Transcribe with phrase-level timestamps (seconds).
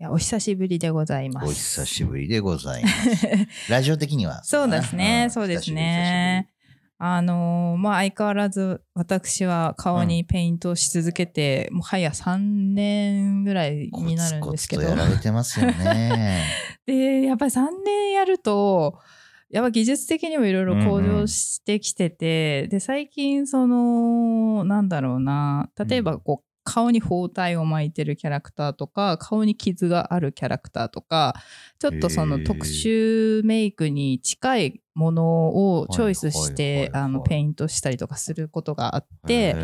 [0.00, 1.46] いやお久しぶりでございます。
[1.46, 3.26] お久しぶりでございます。
[3.70, 6.48] ラジオ的にはそうですね、んそうですね。
[6.98, 12.38] あのーまあ相変わらず私は顔にペイントをし続けて、もう早3
[12.74, 16.42] 年ぐらいになるんですけどコツコツとやられてますよね。
[16.86, 18.98] でやっぱり3年やると
[19.50, 31.34] やっぱ技術的にもいろいろ向上してきてて、で最近そのなんだろうな例えばこう、顔に包帯を巻いてるキャラクターとか顔に傷があるキャラクターとか
[31.78, 36.90] ちょっとその特殊メイクに近いものをチョイスして
[37.28, 39.54] ペイントしたりとかすることがあっへ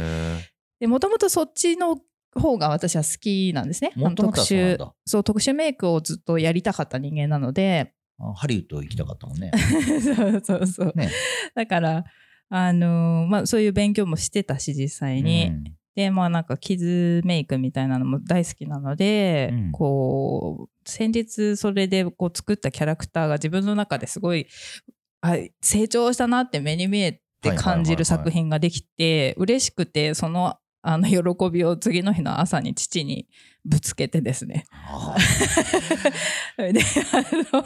[0.80, 1.98] てもともとそっちの
[2.34, 3.93] 方が私は好きなんですね。
[4.15, 9.51] 特殊はそう特殊メイクをずっとやりたかった人間なのであハリウッド行きたかったもんね。
[10.15, 10.93] そうそうそう。
[10.95, 11.10] ね
[11.55, 12.05] だから、
[12.51, 15.46] あのーまあ、そういう勉強もしてたし、実際に。
[15.46, 15.65] うん
[16.00, 19.72] で、まあ、なんか、傷メイクみたいなのも大好きなので、うん。
[19.72, 24.46] こう、先日それでこう作ったキャラクターが自分の中ですごい、
[25.20, 33.29] あ成長したなって目に見えて感じる作品ができて、嬉しくて、その、あの喜びを次の日の朝に父に
[33.65, 34.65] ぶつけてですね。
[34.73, 35.16] あ
[36.57, 36.80] で、
[37.13, 37.16] あ
[37.53, 37.65] の、まあ、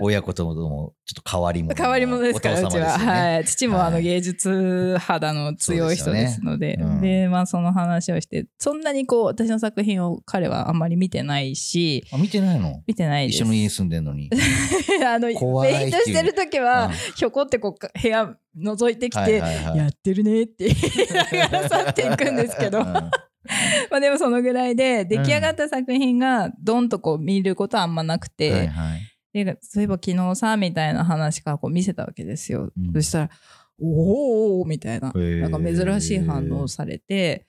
[0.00, 2.98] 親子ともどもちょっと変わり者の変わり者ですから、うちは。
[2.98, 3.44] はい。
[3.44, 4.02] 父もあのはい。
[4.02, 6.84] 芸術肌の強い人ですので、ね。
[6.84, 7.00] うん。
[7.00, 12.82] で、まあその話をして、そんなにこう、私の作品を彼はあんまり見てないし、あ見てないの？
[12.86, 13.36] 見てないです。
[13.36, 14.30] 一緒の家に住んでんのに。
[15.06, 19.78] あの、怖いペイントしてる時はうん、ひょこってこう、部屋覗いてきて、はいはいはい。
[19.78, 23.10] やってるねって言いながら去っていくんですけど、うん
[23.90, 29.44] まあでもそのぐらいで、出来上がった作品がドンとこう見ることはあんまなくて、はいはい。
[29.44, 32.92] でそういえば昨日さみたいな話からこう見せたわけですよ、うん。
[32.94, 33.30] そしたら
[33.80, 37.46] 「おーおーみたいななんか珍しい反応をされて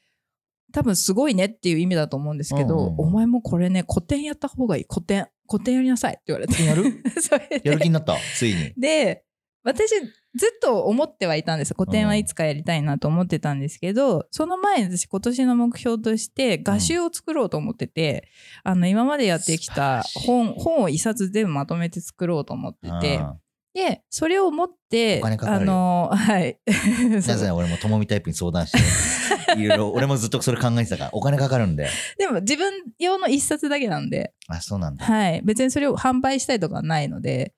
[0.72, 3.00] 多分すごいねっていう意味だと思うんですけど、うんうんうん。
[3.00, 4.86] お前もこれね古典やった方がいい。
[4.88, 6.64] 古典古典やりなさいって言われて。
[6.64, 6.84] やる？
[7.64, 8.16] やる気になった？
[8.36, 8.74] ついに。
[8.78, 9.24] で
[9.70, 9.90] 私
[10.36, 11.74] ずっと思ってはいたんです。
[11.74, 18.30] 古典はいつかやりたいなと思ってたんですけど、その前に私今年の目標として画集を作ろうと思ってて、
[18.64, 23.40] あの今までやってきた本本を一冊全部まとめて作ろうと思っててうん
[23.74, 26.60] でそれを持ってあのはい。
[27.12, 28.80] なぜなら俺もともみタイプに相談して、
[29.62, 31.88] いろいろ俺もずっとそれ考えてたから、お金かかるんで。
[32.18, 35.06] でも自分用の一冊だけなんで、あ、そうなんだ。
[35.06, 37.54] はい、別にそれを販売したいとかはないので。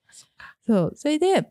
[0.68, 0.92] そう。
[0.96, 1.50] それで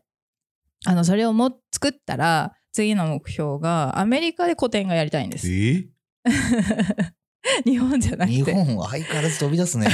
[0.85, 5.47] あのそれをも作ったら次の目標がアメリカで個展がやりたいんです。
[5.51, 5.87] え？
[7.65, 9.87] 日本じゃなくて日本は相変わらず飛び出すね。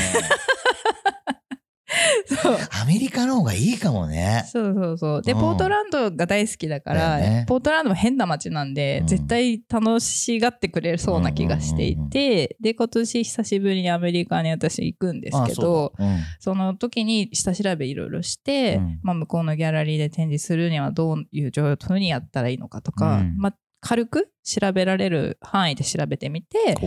[2.81, 4.45] アメリカの方がいいかもね。
[4.47, 5.21] そうそうそう。
[5.21, 5.39] で、うん。
[5.39, 7.45] ポートランドが大好きだからね。
[7.47, 16.03] ポートランドも変な街なんで、うん絶対楽しがってくれそうな気がしていて、で今年久しぶりにアメリカに私行くんですけどあそう。
[16.05, 16.19] ん。
[16.39, 18.99] その時に下調べいろいろして、うん。
[19.03, 23.37] まあ、向こうのギャラリーで展示するにはどういう状況にやったらいいのかとか、うん。
[23.37, 26.77] まあ、軽く調べられる範囲で調べてみて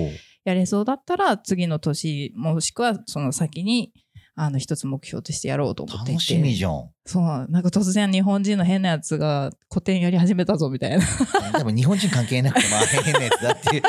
[0.45, 3.93] やれそうだったら次の年もしくはその先に
[4.37, 6.13] あの一つ目標としてやろうと思っていて。
[6.13, 6.89] 楽しみじゃん。
[7.05, 7.23] そう。
[7.23, 11.05] なんか突然日本人の変なやつが古典やり始めたぞみたいな。
[11.53, 13.83] 多分日本人関係なくて、ま あ変なやつだっていう。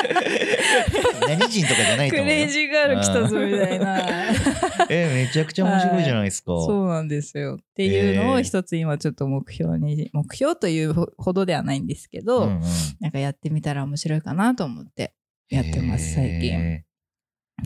[1.28, 2.34] 何人とかじゃないと思うよ。
[2.34, 2.48] クレイ。
[2.50, 3.98] ジーガール来たぞみたいな。
[4.90, 6.46] え、めちゃくちゃ面白いじゃないですか。
[6.46, 7.58] そうなんですよ。
[7.60, 12.62] っていうのを一つ今ちょっと目標に目標というほどではないんですけど、うんうん。
[13.00, 15.14] なんかやってみたら面白いかなと思って
[15.48, 16.50] やってます最近。
[16.50, 16.84] へ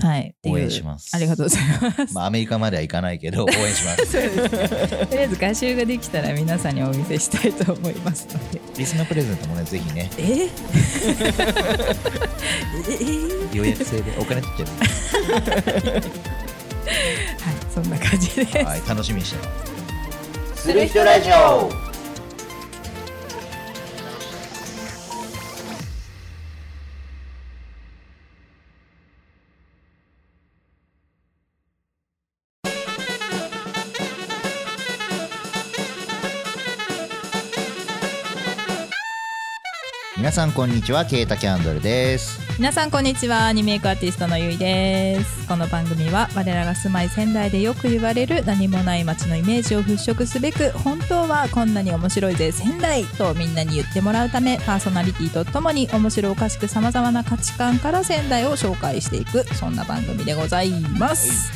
[0.01, 0.35] はい。
[0.45, 1.11] 応援します。
[1.15, 4.07] ありがとうございます、まあアメリカまでは行かないけど 応援します。
[4.13, 5.07] そうですね。
[5.07, 8.61] とりあえず画集ができたら皆さんにお見せしたいと思いますので。
[8.77, 10.23] リスナープレゼントもね、ぜひね、え？
[10.23, 10.51] え？
[13.55, 13.57] え？
[13.57, 14.69] 予約制でお金取っちは
[17.51, 18.59] いそんな感じです。
[18.59, 18.65] ゃう。
[18.67, 20.63] はい、楽しみにしてます。
[20.63, 21.86] する人ラジオ
[40.37, 42.39] さんこんにちは、ケータキャンドルです。
[42.59, 45.49] 皆さんこんにちはアニメイクアーティストのゆいです。
[45.49, 60.69] この番組は我らが住まい仙台でよく言われる何もない街のイメージを払拭すべく本当はこんなに面白いぜ仙台とみんなに言ってもらうためパーソナリティとともに面白おかしくさまざまな価値観から仙台を紹介していくそんな番組でござい
[60.99, 61.51] ます、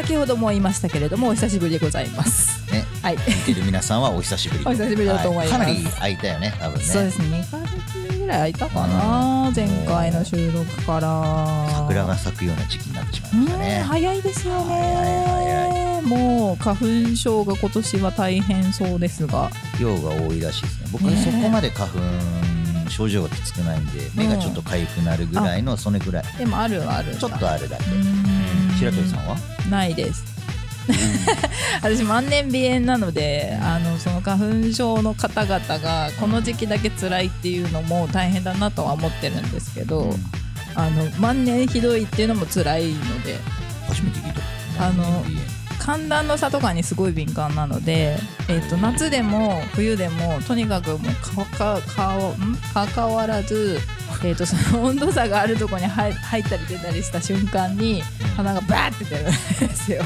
[0.00, 2.72] 先ほども言いましたけれどもお久しぶりでございます。
[2.72, 3.16] ね、はい。
[3.46, 5.52] 見てる皆さんはお久しぶりお久しぶりだと思います。
[5.52, 6.84] はかなり空いたよね多分ね。
[6.84, 7.46] そうですね。
[7.46, 11.68] 2ヶ月ぐらい空いたかな、前回の収録から。
[11.70, 13.84] 桜が咲くような時期になってしまいうんましたね。
[13.86, 16.76] 早いですよ早ねもう花
[17.10, 19.50] 粉症が今年は大変そうですが。
[19.78, 20.88] 量が多いらしいですね。
[20.92, 21.98] 僕そこまで花粉
[22.88, 28.39] 症状がきつくないんで目がちょっと痒くなるぐらいのそれぐらいでもあるはあるちょっとあるだけうん
[28.80, 29.36] 白鳥さんは？
[29.70, 30.24] ないです。
[31.82, 40.14] 私万年鼻炎なのであのその花粉症の方々がこの時期だけ辛いっていうのも大変だなとは思ってるんですけど、
[40.74, 43.38] あの万年ひどいっていうのも辛いので。
[43.90, 44.34] 初めて聞い
[44.78, 44.86] た。
[44.86, 45.24] あの
[45.78, 48.16] 寒暖の差とかにすごい敏感なので、
[48.48, 52.58] えっと夏でも冬でもとにかくもうかかかん？
[52.94, 53.80] 関わらず、
[54.24, 58.02] えっとその温度差があるところに入入ったり出たりした瞬間に
[58.36, 59.32] 鼻がバーって出るんで
[59.74, 60.02] すよ。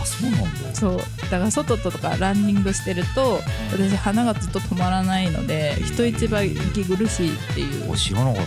[0.00, 0.48] あそうなんだ。
[0.74, 0.98] そう。
[1.30, 3.40] だから外とかランニングしてると
[3.72, 7.92] 私鼻がずっと止まらないので人一倍息苦しいっていう。
[7.92, 8.44] お知らなかっ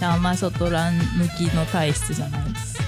[0.00, 0.12] た。
[0.12, 2.78] あんま外ラン向きの体質じゃないです。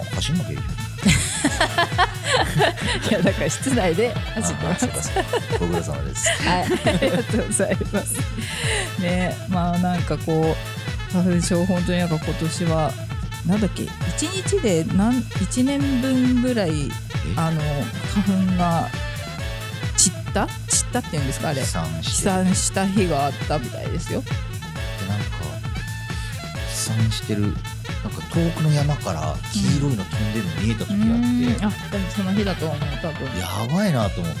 [0.00, 0.62] あ走んなきゃいいじ
[3.10, 4.12] いやだから室内で。
[4.14, 4.88] 走ってます
[5.58, 6.28] ご苦労様です。
[6.42, 6.68] はい、あ
[7.00, 8.14] りがとうございます。
[9.00, 10.56] ね、まあなんかこう
[11.12, 12.92] 花粉症本当になんか今年は。
[13.46, 13.84] なんだっけ？
[13.84, 16.90] 一日で何一年分ぐらい
[17.36, 17.60] あの
[18.24, 18.88] 花粉が
[19.96, 20.48] 散った？
[20.48, 21.60] 散ったっていうんですかあれ。
[21.60, 24.20] 飛散飛散した日があったみたいですよ。
[24.22, 24.30] で
[25.08, 25.26] なんか
[26.70, 27.42] 飛散してる。
[27.42, 27.60] なんか
[28.34, 31.04] 遠くの山から黄色いの飛んでるの見えた時が
[31.64, 33.26] あって、あでもその日だと思う多分。
[33.38, 34.40] やばいなと思って。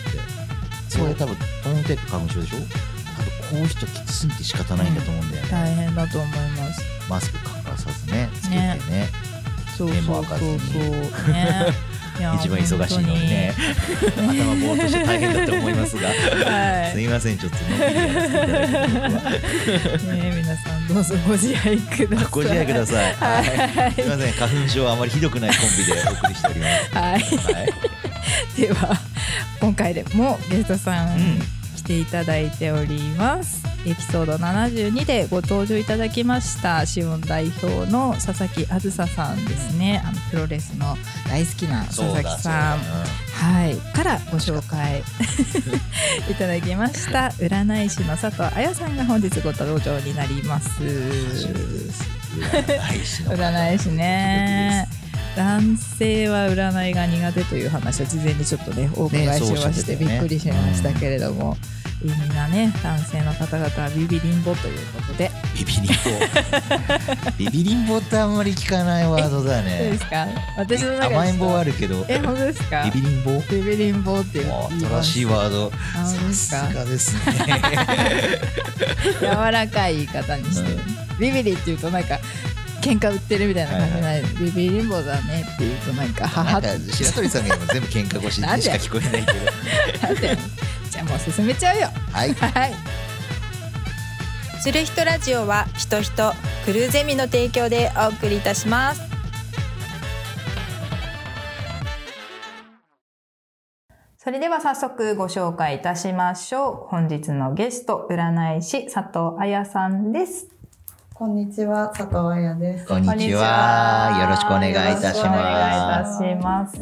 [0.88, 2.56] それ多分トーンテープ花粉症でしょ？
[3.50, 6.82] こういう人きつすぎて仕方ないんだと思うんだよね、大変だと思います。
[7.08, 8.74] マスク欠かさずねつけてね。
[8.90, 9.08] ね
[9.76, 10.22] そう目そうそう。
[10.22, 10.60] も開かずに。
[10.60, 11.66] そうね。
[12.40, 13.54] 一番忙しいのにね。
[14.16, 16.92] 頭ぼーっとして大変だと思いますが、はい。
[16.92, 22.28] すいませんちょっとのんびりやらせていただいて僕はね皆さんどうぞご自愛ください。
[22.30, 23.92] ご自愛ください、はい。
[23.92, 24.32] すいません。
[24.32, 26.94] 花粉症はあまりひどくないコンビでお送りしております。
[26.94, 27.54] はい。
[27.54, 28.60] はい。
[28.60, 28.98] では
[29.60, 31.55] 今回でもゲストさん、うん
[31.86, 33.64] 来ていただいております。
[33.86, 40.02] エピソード72でご登場いただきましたシオン代表の佐々木あずささんですね。
[40.04, 40.96] あのプロレスの
[41.28, 42.78] 大好きな佐々木さん。
[42.78, 45.04] はい、からご紹介
[46.28, 50.70] いただきました占い師の佐藤彩さんが本日ご登場になります。
[52.36, 54.88] 占い師ね
[55.36, 61.56] 男性は占いが苦手という話を事前にちょっとねお伺いしましてびっくりしましたけれども、
[62.02, 62.72] みんなね。
[62.82, 65.92] 男性の方々はビビリンボということで、ビビリンボ。
[67.36, 70.26] ビビリンボってあんまり聞かないワードだどうでねすか。
[70.56, 72.04] 私の中で甘えん坊はあるけど。
[72.08, 72.90] え本当ですか？
[72.94, 73.42] ビビリンボ？
[73.50, 74.46] ビビリンボっていう
[75.02, 75.70] 新しいワード。
[76.32, 77.20] さすがですね。
[79.20, 80.80] 柔らかい言い方にして、うん。
[81.18, 82.18] ビビリっていうとなんか
[82.82, 89.38] 喧嘩売ってるみたいな感じじゃない、ビビリンボだねっていうとなんか母なんか白鳥さんが今全部喧嘩腰でしか聞こえないけど。
[90.06, 90.36] なんで
[90.90, 91.88] じゃあもう進めちゃうよ。
[92.12, 92.34] はい。
[92.34, 92.74] はい。
[94.60, 96.32] する人ラジオは人人
[96.64, 99.02] クルーゼミの提供でお送りいたします。
[104.16, 106.74] それでは早速ご紹介いたしましょう。
[106.88, 110.48] 本日のゲスト、占い師佐藤彩さんです。
[111.18, 112.86] こんにちは、佐藤彩です。
[112.86, 114.18] こんにちは。
[114.20, 115.54] よろしくお願いいたしよろしくお願いい
[115.94, 116.78] ますたします。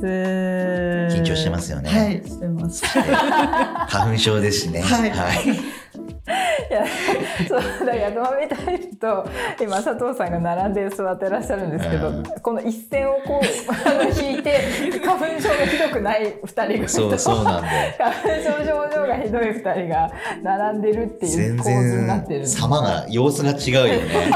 [1.17, 2.82] 緊張してますよね、はい、してます。
[3.87, 4.82] 花粉症ですしね。
[4.82, 5.11] はい。
[5.51, 5.61] い
[6.27, 6.87] や、
[7.47, 9.29] そうだからドアみたいと
[9.61, 12.23] 今佐藤さんが並んで座ってらっしゃるんですけど、うん。
[12.23, 14.59] この一線をこうあの引いて
[15.05, 16.89] 花粉症がひどくない二人組と。
[16.89, 17.95] そうそうなんだよ。
[17.99, 20.11] 花粉症症状がひどい二人が
[20.43, 24.09] 並んでるっていう全構図になってる様が様子が違うよね。
[24.15, 24.31] 期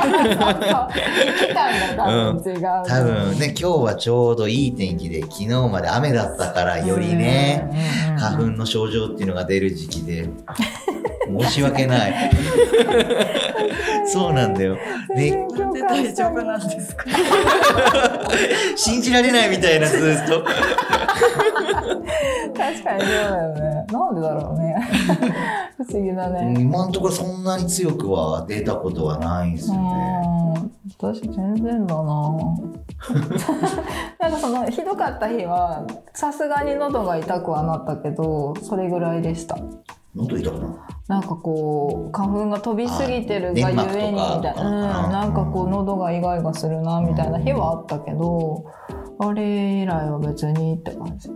[1.54, 2.52] 間が多分。
[2.52, 8.18] 違う、多分ね今日はちょうどいい天気で昨日まで雨だったからよりねうんうんうん。
[8.18, 10.28] 花粉の症状っていうのが出る時期で
[11.40, 12.30] 申し訳ない。
[14.06, 14.76] そうなんだよ。
[15.14, 15.46] ね。
[15.56, 17.04] なんで大丈夫なんですか？
[18.76, 20.44] 信じられないみたいなずっと。
[22.56, 23.86] 確かにそうだよね。
[23.90, 24.76] なんでだろうね。
[25.76, 26.54] 不思議だね。
[26.60, 29.80] 今のところそんなに強くは出たことはないんですよね。
[30.56, 30.72] うん。
[30.98, 32.32] 私全然だな。
[34.18, 39.56] なんかそのひどかった日はさすがに喉が痛くはなったけどそれぐらいでした
[40.14, 48.64] 喉痛くななんかこう花粉が飛びすぎてるがゆえにみたいな、うん、なんかこう喉がイガイガするなみたいな日はあったけど
[49.20, 49.42] あれ
[49.82, 51.28] 以来は別にって感じ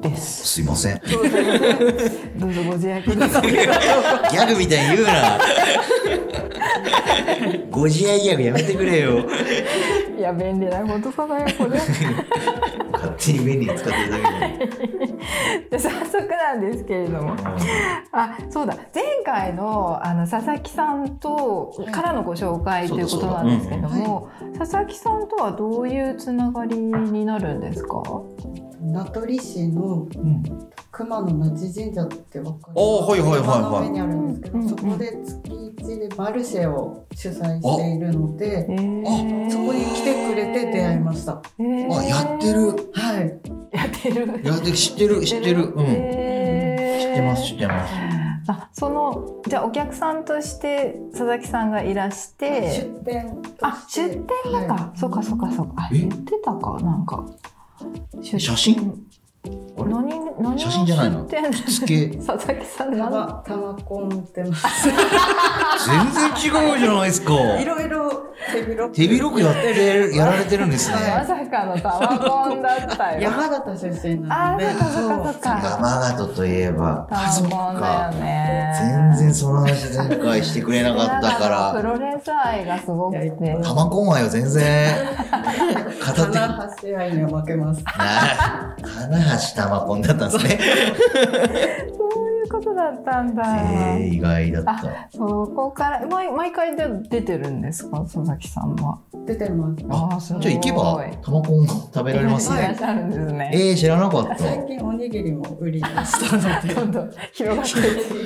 [0.00, 0.46] です。
[0.46, 1.00] すいません。
[2.38, 3.50] どうぞご自愛ください。
[3.50, 5.38] ギャグみたいに言うな。
[7.70, 9.26] ご自愛ギャグやめてくれよ。
[10.16, 11.78] いや便利なことさだよこれ。
[12.92, 14.18] 勝手に便利に使ってるだ
[14.58, 14.66] け
[15.70, 15.78] で。
[15.78, 17.34] 早速なんですけれども。
[18.12, 24.28] あそうだ前回のあの佐々木さんとからのご紹介ということなんですけども、
[24.58, 28.02] 佐々木さんとはどういうつながりになるんですか？
[28.84, 30.06] 名取市の
[30.92, 32.72] 熊野那智神社ってわかる？
[32.76, 41.42] おーはいはいはいはい山の上にあるんですけど、うんそこで月一でマルシェを主催しているので、えーそこに来てくれて出会いました。
[41.58, 42.90] えーあ、やってる。
[42.92, 43.40] はい。
[43.72, 44.40] やってる。
[44.44, 45.64] やって知ってる知ってる。
[45.64, 45.84] うん。
[45.86, 47.94] えー知ってます知ってます。
[48.46, 57.24] あそのじゃあお客さんとして佐々木さんがいらして出店とあ出店だか、はいそうかそうかそうか言ってたかなんか
[58.22, 58.76] 出店写真
[59.44, 60.06] あれ何
[60.40, 61.24] 何写真じゃないの？
[61.24, 62.06] つけ。
[62.24, 64.88] 佐々木さんってます。
[64.88, 64.94] 全
[66.12, 67.34] 然違うじゃないですか。
[67.60, 68.92] いろいろ手広く。
[68.94, 71.06] 手広くやってる、やられてるんですまね。
[71.26, 73.20] さかのタワコンだったよ。
[73.20, 78.72] 山形出身なので、山形といえば、タワコンだよね。
[78.78, 83.58] 全然その話前回してくれなかったかプら、ロレス愛がすごくて。
[83.62, 84.94] 玉コン愛を全然。
[85.04, 87.82] 語って、な花橋愛には負けます。
[89.54, 90.58] 橋玉コンだったんですね。
[92.46, 93.42] そういうことだったんだ、
[93.96, 95.08] えー、意外だった。
[95.12, 98.00] そこから毎毎回で出てるんですか？
[98.00, 99.84] 佐々木さんは出てます。
[99.88, 102.76] あ、すごいじゃあ行けば玉コン食べられますいらっね。
[102.78, 104.38] しゃるんですね、えー、知らなかった。
[104.38, 106.74] 最近おにぎりも売り出したので。
[106.74, 107.66] どんどん広がっ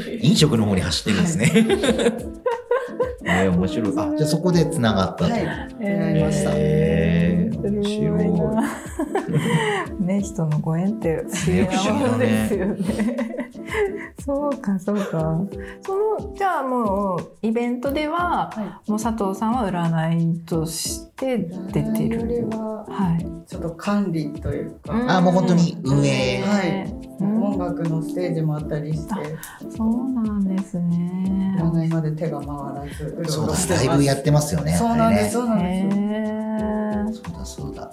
[0.07, 1.53] て飲食の方に走ってるんですね。
[3.31, 3.89] えー、面白い。
[3.97, 5.31] あ、じゃあそこで繋がったと。
[5.31, 5.43] はい。
[5.79, 6.51] 出会いました。
[6.55, 8.29] えー、面面白白い。
[10.01, 12.79] ね人のご縁って不思議なものですよね。
[14.25, 15.41] そうかそうか。
[15.83, 21.73] そのじゃあもうイベントでははもう佐藤さんは占いとしてい。
[21.73, 22.49] 出てよりる。
[22.51, 23.27] ははい。
[23.49, 29.15] ちょっと管理というか、あもう本当に運営はいうん音楽のステージもあったりして、
[29.77, 31.57] そうなんですね。
[31.59, 32.47] 占いまで手が回
[32.87, 34.77] らず、うろうろそうだ、してますだいぶやってますよね。
[34.77, 35.23] そうなんです。
[35.23, 35.59] やっそうなん
[37.07, 37.23] です。
[37.23, 37.91] そうだそうだ。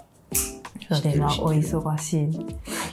[0.91, 2.29] それはお忙しい。
[2.31, 2.41] 大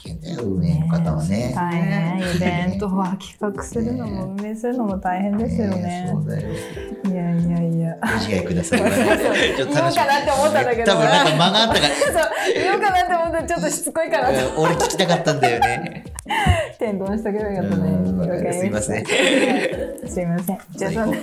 [0.04, 1.52] 変だよ、運営の方はね。
[1.54, 2.36] 大変。
[2.36, 6.08] イベントは企画するのも運営するのも大変ですよね。
[6.10, 6.48] そうだよ。
[6.50, 7.96] いやいやいや。
[8.00, 8.80] ご自愛ください。
[8.80, 11.94] 言おうかなって思ったんだけど多分なんか間があったから。
[11.94, 12.14] そう
[12.54, 16.04] 言おうかなって思ったらちょっとしつこいかなとうん俺聞きたかったんだよね。
[17.16, 18.52] しとけばよか。
[18.52, 19.06] すいません
[20.08, 20.58] すいません。
[20.72, 21.16] じゃあそんな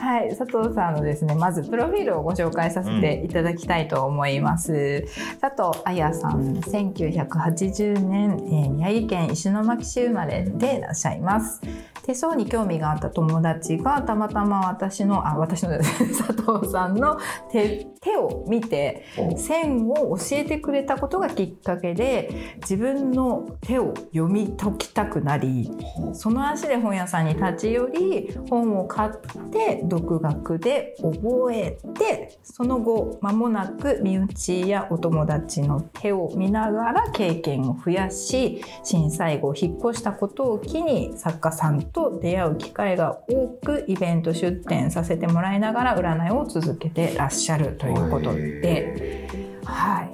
[0.00, 5.04] はい佐藤さんのですねまずプロフィールをご紹介させていただきたいと思います。
[5.40, 11.60] 佐藤彩さん1980年、えー宮城県石巻市生まれでいらっしゃいます。
[12.06, 17.18] 手相に興味があった友達がたまたま私のあ私の 佐藤さんの
[17.50, 19.04] 手手を見て
[19.36, 25.68] 線を教えてくれたことがきっかけで自分の手を読み解きたくなり
[26.12, 29.10] その足で本屋さんに立ち寄り本を買っ
[29.50, 49.26] て独学で覚えてその後間もなく身内やお友達の手を見ながら経験を増やし震災後引っ越したことを機に作家さんと出会う機会が多くイベント出展させてもらいながら占いを続けてらっしゃるということで。
[49.64, 50.10] はい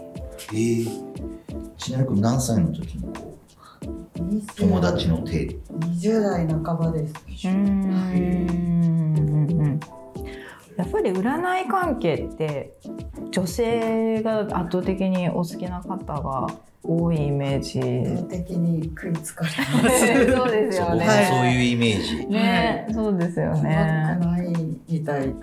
[0.54, 3.36] えー、ちなみに何歳の時にこ
[4.16, 7.14] う友達の手？20代半ばです。
[7.48, 8.82] うーん
[10.76, 12.72] やっぱり占い関係って
[13.30, 16.46] 女性が圧倒的にお好きな方が
[16.82, 17.80] 多いイメージ。
[17.80, 20.06] 圧倒的に食いつかれそうます。
[20.50, 21.28] ですそう僕もよね。
[21.30, 24.18] そういうイメージね、そうですよね。
[24.88, 25.34] みたい。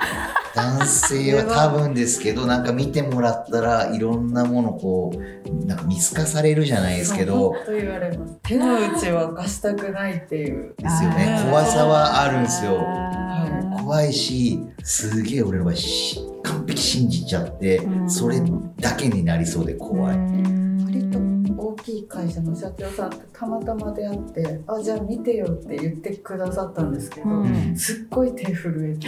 [0.56, 8.38] 男性は多分ですけどなんか見てもらったらいろんなものこうなんか見透かされるじゃないですけどと言われます。
[8.44, 10.76] 手の内は貸したくないっていう。
[10.78, 11.42] ですよね。
[11.46, 12.80] 怖さはあるんですよ。
[12.82, 18.10] あー怖いしすげえ俺の場合し完璧信じちゃってうん。
[18.10, 18.42] それ
[18.80, 20.18] だけになりそうで怖い、
[21.84, 29.08] きい会社の社長さんとたまたま出会って、あ、じゃあ見てよって言ってくださったんですけど、うんすっごい手震えていて。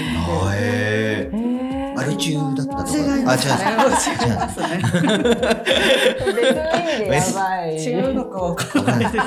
[0.55, 3.53] ええーアル中だったとか違いますね。
[3.53, 4.81] あ違いますね。
[4.81, 7.75] 別の意味でやばい。
[7.75, 9.25] 違うのかわからないです。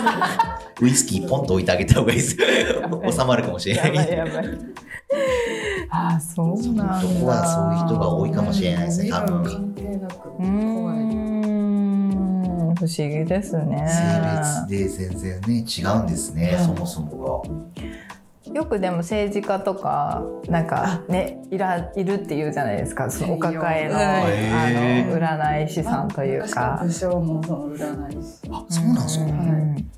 [0.81, 4.35] ウイスキーポンと置いてあげた方がいいです 収まるかもしれやないばいやばい。
[5.91, 7.09] ああ、そうそのなんだ。
[7.09, 11.34] とこはそういう人が多いかもしれないですね多分関係なくう怖い。
[12.75, 13.87] 不不思議ですね。
[14.69, 16.67] 性別で全然ね違うんですね、うん。
[16.67, 17.45] そもそも
[18.53, 23.11] よくでも政治家とかなんかねいらいるっていうじゃないですか。
[23.11, 26.81] そのお抱えの,、あの占い師さんというか。
[26.83, 28.49] 武将もその占い師。
[28.49, 29.91] があそうなんですか、うん。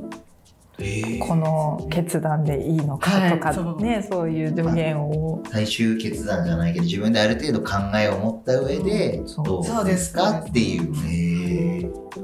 [1.20, 4.30] この決断でいいのかとかね、そう。
[4.30, 5.42] いう助言を。
[5.50, 9.44] 最終決断じゃないけど自分である程度考えを持った上でそう。
[9.44, 11.25] どうですかっていうへえ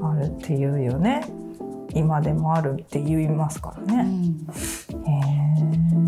[0.01, 1.25] あるっていうよね。
[1.93, 4.19] 今でもあるって言いますからね。
[5.05, 6.02] へー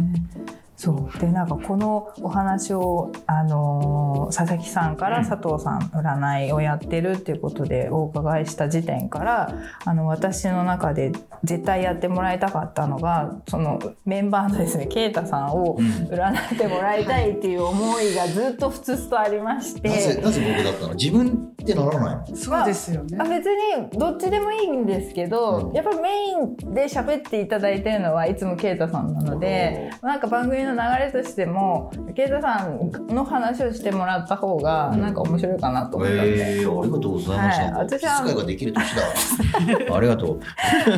[0.75, 1.19] そう。
[1.19, 4.05] でなんかこのお話を、あのー
[4.35, 9.53] 佐々木さんから佐藤さん占いをやってるっていうことでお伺いした時点から
[9.85, 11.11] あの私の中で
[11.43, 15.85] 絶対やってもらいたかったのがそのメンバーのですね啓太さんをうん。
[15.85, 19.89] 占ってもらいたいっていう思いがずっとふつふつとありまして。
[19.89, 20.93] なぜなぜ僕だったの？
[20.95, 22.35] 自分ってならないの？
[22.35, 23.17] そうですよね。
[23.19, 25.73] あ別にどっちでもいいんですけど、うん。
[25.75, 37.63] やっぱメインで喋っていただいてるのはいつも啓太さんなので、なんか番組の流れとしても啓太さんの話をしてもらった方がうんなんか面白いかなと思ったんで、ええありがとうございました。
[37.63, 39.03] はい私はができる年だ。
[39.95, 40.39] ありがとう。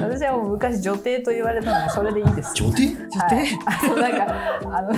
[0.02, 2.54] 私はもう昔女帝と言われたのでそれでいいです。
[2.56, 2.88] 女帝？
[2.88, 4.36] はい、あのなんか
[4.78, 4.94] あの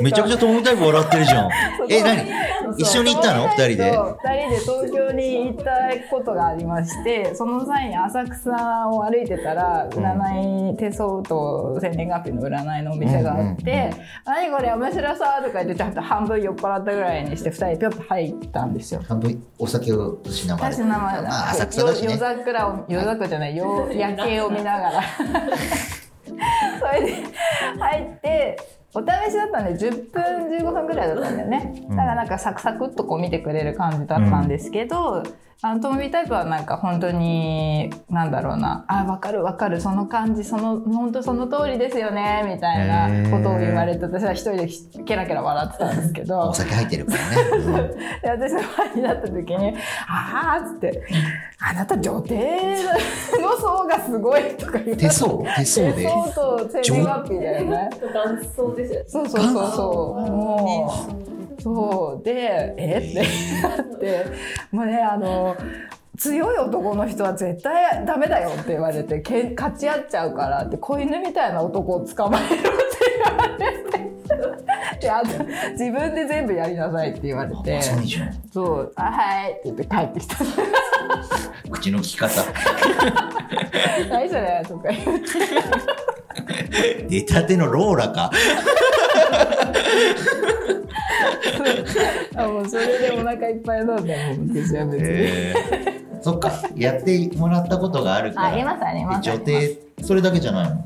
[0.00, 1.50] めちゃくちゃ友タイプ笑ってるじゃん。
[1.88, 2.78] え、何？
[2.78, 3.48] 一緒に行ったの？
[3.48, 3.74] 二人で？
[3.76, 5.72] 二人で東京に行った
[6.10, 13.87] ことがありましてその際に浅草を歩いてたら占い、手相と生年月日の占いのお店があって
[14.24, 19.02] 「何これ面白そう」とか言ってちょっと半分酔っ払ったぐらいにして二人でぴょっと入ったんですよ。
[19.06, 20.72] 半分お酒をたしながら。
[20.72, 22.18] 私の名前まあ、浅草だし夜ね。
[22.18, 25.02] 桜を夜桜じゃない夜夜景を見ながら
[26.78, 27.24] それで
[27.78, 28.56] 入って
[28.94, 31.86] お試しだったんで10分15分ぐらいだったんだよね。
[31.90, 35.22] だからなんかサクサクっとこう見てくれる感じだったんですけど、
[35.60, 38.84] あのトモビータイプはなんか本当になんだろうな。
[38.86, 39.80] あ分かる分かる。
[39.80, 42.44] その感じその本当その通りですよね。
[42.46, 44.68] みたいなことを言われて私は一人で
[45.04, 46.50] ケラケラ笑ってたんですけど。
[46.50, 47.88] お酒入ってるからね。
[48.22, 49.74] で私の前になった時に
[50.08, 51.02] 「ああ」っつって
[51.60, 52.76] 「あなた女帝
[53.42, 55.08] の層がすごい」とか言って。
[55.08, 56.02] 手相手相で。
[56.04, 57.90] 手相と生年月日だよね
[58.78, 60.30] ですよそうそうそうそう。
[60.30, 60.92] も
[61.58, 61.62] う。
[61.62, 62.24] そう。
[62.24, 63.68] で「えっ?」て。
[63.68, 64.24] なって。
[64.70, 65.56] もうねあの
[66.16, 72.62] 強い男の人は絶対ダメだよって言われてけ勝ち合っちゃうからって子犬みたいな男を捕まえろって
[73.24, 74.08] 言われて。
[75.00, 75.28] であと
[75.72, 77.80] 自分で全部やりなさいって言われあて。
[78.52, 80.36] そう「あはい」って言って帰ってきた。
[81.70, 82.42] 口の利き方。
[84.10, 85.24] 「何それ」とか言って
[87.08, 88.30] 出たてのローラか。
[92.36, 95.08] あもうそれでお腹いっぱいなんだもん私は別に。
[95.08, 98.48] えーそっか、やってもらったことがあるから。
[98.48, 100.74] ありますあります女帝、それだけじゃないの？
[100.74, 100.82] な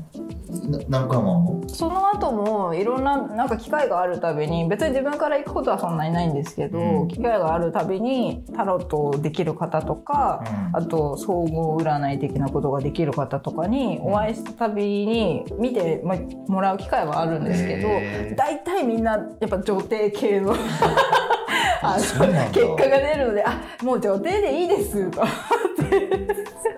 [0.87, 7.07] 何回もその後もいろんななんか機会があるたびに別に自分から行くことはそんなにないんですけど、うん。
[7.07, 10.77] 機会があるたびにタロットできる方とか、うん。
[10.77, 16.15] あと総合占い的なことができる方とかにお会いしたたびに見ても
[16.47, 20.55] もらう機会はあるんですけど大体みんなやっぱ女帝系の
[21.81, 25.23] あの結果が出るのであもう女帝でいいですと。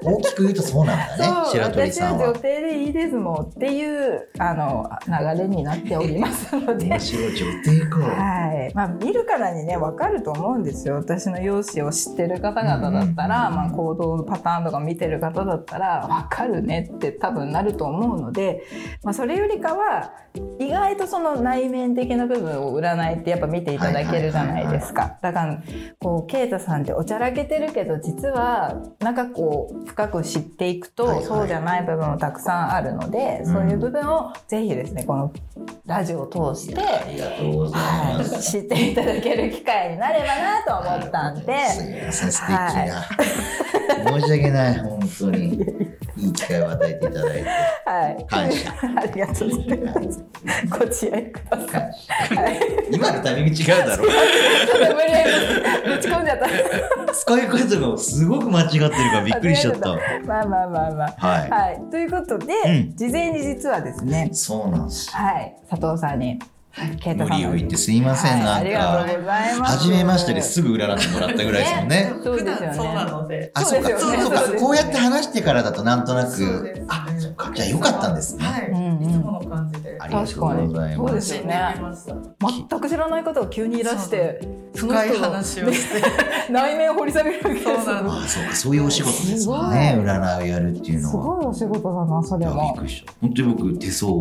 [0.08, 2.34] 大きく言うとそうなんだね白鳥私は女さんは。
[2.34, 6.86] 帝でいいですもんっていうあの流れになっておりますので。
[6.86, 8.00] 面白い女帝か。
[8.00, 8.71] はい。
[8.76, 10.95] まあ、見るからにね分かると思うんですよ。
[10.95, 18.63] 私の容姿を知ってる方々だったら、まあ、行動のパターンとか見てる方だったら分かるねって多分なると思うので、
[19.04, 20.13] まあ、それよりかは
[20.60, 24.74] 意外とその内面的な部分を占いってやっぱ見ていただけるじゃないですか。
[25.21, 25.63] だから
[25.99, 31.25] こう啓太さんっておちゃらけてるけど実はなんかこう深く知っていくと、はいはい。
[31.25, 33.53] そうじゃない部分もたくさんあるので、うん。
[33.53, 35.33] そういう部分をぜひですねこの
[35.85, 36.75] ラジオを通して。
[36.75, 41.83] はい、知っていただける機会になればなと思ったんで、す
[42.85, 44.19] い。
[44.19, 45.65] 申し訳ない本当に
[46.17, 47.49] いい機会を与えていただいて
[47.86, 48.73] はい、感謝。
[48.95, 50.25] ありがとうございます。
[50.69, 51.82] ご自愛ください。
[52.38, 52.60] はい、
[52.91, 54.06] 今のタイミング違うだろ。
[54.06, 54.12] ちょ
[54.86, 57.13] っと無理やりぶち込んじゃった。
[57.13, 59.93] 使い方がすごく間違ってるからびっくりしちゃった。
[60.25, 61.15] まあまあまあまあ。
[61.17, 61.49] はい。
[61.49, 62.95] はい、ということで、うん。
[62.95, 65.12] 事前に実はですね、そうなんです。
[65.12, 66.39] はい、佐藤さんに、
[66.77, 67.29] 無さんの。
[67.29, 69.77] 理を言ってすいません、はい、ありがなんかとうございます。
[69.77, 72.13] 初めましてですぐ占ってもらったぐらいですもんね。
[72.23, 72.73] そうですよね。
[72.75, 73.89] そうなのであそうか。
[73.99, 74.41] そうか。
[74.59, 76.85] こうやって話してからだとなんとなく。
[76.88, 77.51] あそっか。
[77.53, 81.12] じゃあよかったんですね、はい、いつもの感じでありがとうございそうま。
[81.12, 81.75] ですすよね
[82.69, 84.39] 全く知らない方が急にいらして
[84.73, 86.03] その深い人の話をして
[86.51, 89.95] 内面を掘り下げるわけですそうなんですああ、そうか、そういうお仕事ですもんね。
[89.97, 91.36] 占いをやるっていうすのは。
[91.38, 93.13] ごいお仕事だなそいやびっくりした。
[93.21, 94.12] 本当に僕手相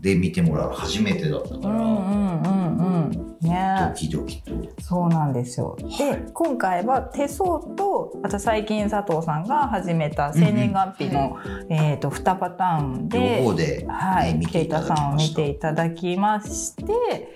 [0.00, 4.52] で見てもらうの初めてだったから、うんうんうんうんねドキドキと。
[4.80, 5.76] そうなんですよ。
[5.98, 11.36] で、今回は手相と、あと最近佐藤さんが始めた生年月日の、
[11.68, 13.38] えっ、と2パターンで。
[13.38, 17.28] 両方で、はい、見ていただきましたさんを見ていただきまして、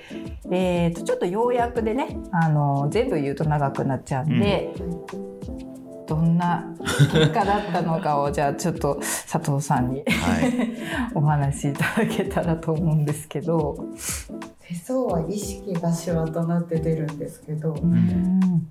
[0.50, 4.72] えー、とちょっと要約でねあの全部言うと長くなっちゃうんで、
[6.06, 6.64] どんな
[7.12, 10.70] 結果だったのかを じゃあちょっと佐藤さんにはい。
[11.14, 13.76] お話しいただけたらと思うんですけど。
[14.68, 18.66] 手相は意識がシワとなって出るんですけどうん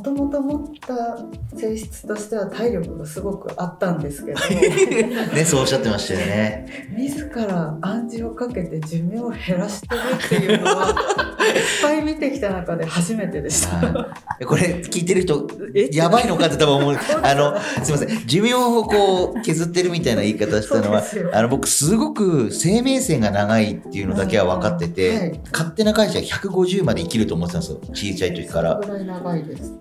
[0.00, 1.18] もともと持った
[1.58, 4.40] 性質としては体力がすごくあったんですけど
[5.34, 6.88] ね、そうおっしゃってましたよね。
[6.96, 11.29] 自ら暗示をかけて寿命を減らしてるっていうのは
[11.82, 13.76] ぱい見てきた中で初めてでした。
[13.76, 15.46] はいこれ聞いてる人、
[15.92, 16.94] やばいのかって多分思う。
[17.22, 18.26] あの、すいません。
[18.26, 27.80] 寿命をこう削ってるみたいな言い方したのはあの、僕すごく生命線が長いっていうのだけは分かってて、はい勝手な会社は150まで生きると思ってたんですよ。
[27.92, 28.80] 小さい時から。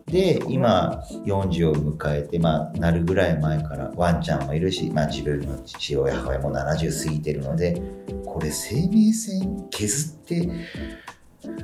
[0.08, 7.82] で、今、40を迎えて、まあ、なるぐらい前からワンちゃんもいるし、まあ、自分の父親、母親も70過ぎてるので、
[8.26, 10.50] これ生命線削って、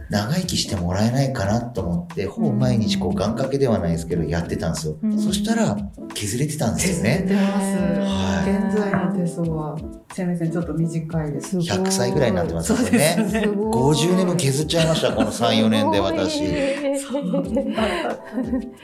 [0.10, 4.96] 長生きしてもらえないかなと思って、ほぼ毎日こう、願掛けではないですけど、やってたんですよ。
[5.04, 5.78] うんそしたら、
[6.14, 7.26] 削れてたんですよね。
[7.28, 7.78] 削れてます。
[7.78, 9.76] はい現在の手相は
[10.14, 11.58] 生命線ちょっと短いです。
[11.58, 13.16] 100歳ぐらいになってますよそうでね。
[13.28, 13.42] すね。
[13.42, 16.46] 50年も削っちゃいました、この3、4年で私。
[16.46, 16.48] い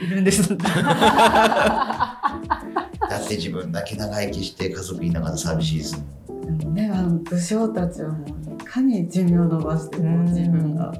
[0.10, 0.56] るんです。
[0.58, 0.66] だ
[3.24, 6.06] って自分だけ長生きして家族いなかったら寂しいですもん。
[6.72, 10.26] ね、あの武将たちはもういかに寿命を伸ばしてこううん。
[10.26, 10.94] 自分が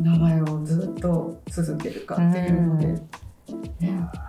[0.00, 3.02] 名前をずっと続けるかっていうので、ね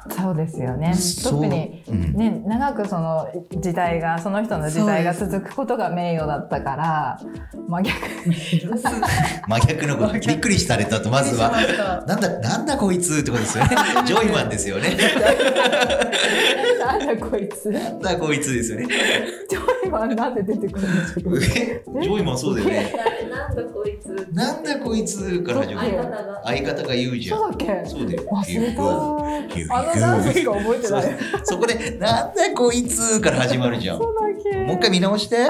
[0.10, 0.94] そうですよね。
[1.24, 2.14] 特にうん。
[2.14, 3.28] ね長くその
[3.60, 7.20] 時代がその人の時代が続くことが名誉だったから
[7.68, 7.98] 真逆。
[9.48, 10.14] 真逆のこと。
[10.14, 11.52] びっくりされたとまずは。
[12.08, 13.70] なんだなんだこいつってことですよね。
[14.06, 14.98] ジョイマンですよね。
[16.80, 17.70] なんだこいつ。
[17.72, 18.88] ジなんだこいつですよね。
[19.56, 21.22] ョイマンなんで出てくるんですか
[21.60, 21.84] え？
[22.02, 22.94] ジョイマンそうだよね。
[23.30, 24.28] なんだこいつ。
[24.34, 26.42] なんだこいつから始まる相方が。
[26.46, 27.40] 相方が言うじゃん。
[27.40, 27.90] そうだっけ？
[27.90, 28.24] そうだよ。
[28.32, 28.82] 忘れた
[29.70, 31.18] あのダンスしか覚えてそうない。
[31.44, 34.00] そこでなんだこいつから始まるじゃん。
[34.00, 35.48] もそう一回見直して。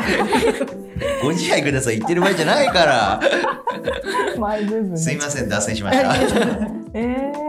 [1.23, 3.21] ご自愛ください言ってる場合じゃないから。
[4.97, 6.15] すいません脱線しました。
[6.93, 7.48] えー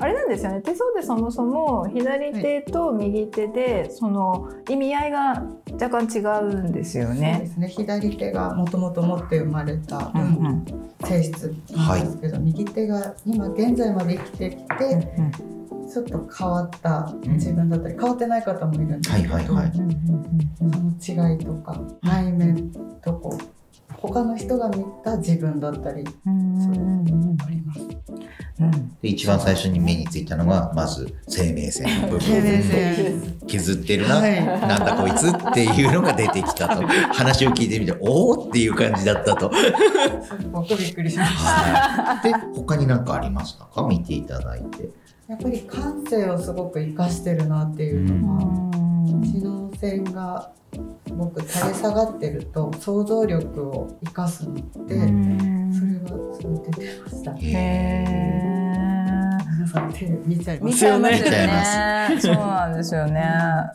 [0.00, 0.60] あれなんですよね。
[0.60, 7.50] 手相でそもそも左手と右手でその意味合いが若干違うんですよそうでね。
[7.52, 7.68] すね。
[7.68, 10.64] 左手がもともと持って生まれたうんうん。
[11.04, 15.08] 性質なんですけど、右手が今現在まで生きてきて
[15.92, 19.72] ちょっと変わった自分だったり、変わってない方もいるんですけど、はいはいはい。
[20.58, 22.70] その違いとか内面
[23.02, 23.57] とこう
[23.96, 27.80] 他の人が見た自分だったりあります。
[29.02, 32.20] で一番最初に目についたのがまず生命線の部分。
[32.20, 33.38] 線。
[33.46, 34.44] 削ってるな、はい。
[34.44, 36.86] なんだこいつっていうのが出てきたと。
[36.86, 41.50] 話を聞いてみておおっていう感じだったと、すごくびっくりしました。
[41.50, 43.82] はい、で他に何かありましたか？
[43.88, 44.90] 見ていただいて
[45.28, 48.40] やっぱり感性をすごく活かしてるなっていうのは、
[49.22, 50.52] 知能線が
[51.06, 54.54] すごく垂れ下がってると想像力を生かすの
[54.86, 54.94] で、
[55.70, 57.32] それがすごい出てました。
[59.68, 61.22] さん手見ちゃいま見すよね。
[61.22, 62.26] ちゃいます。
[62.26, 63.22] そうなんですよね。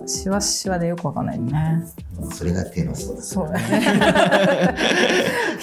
[0.06, 1.84] しわしわでよくわかんないね。
[2.20, 4.76] ーそれが手の相ですそうだね。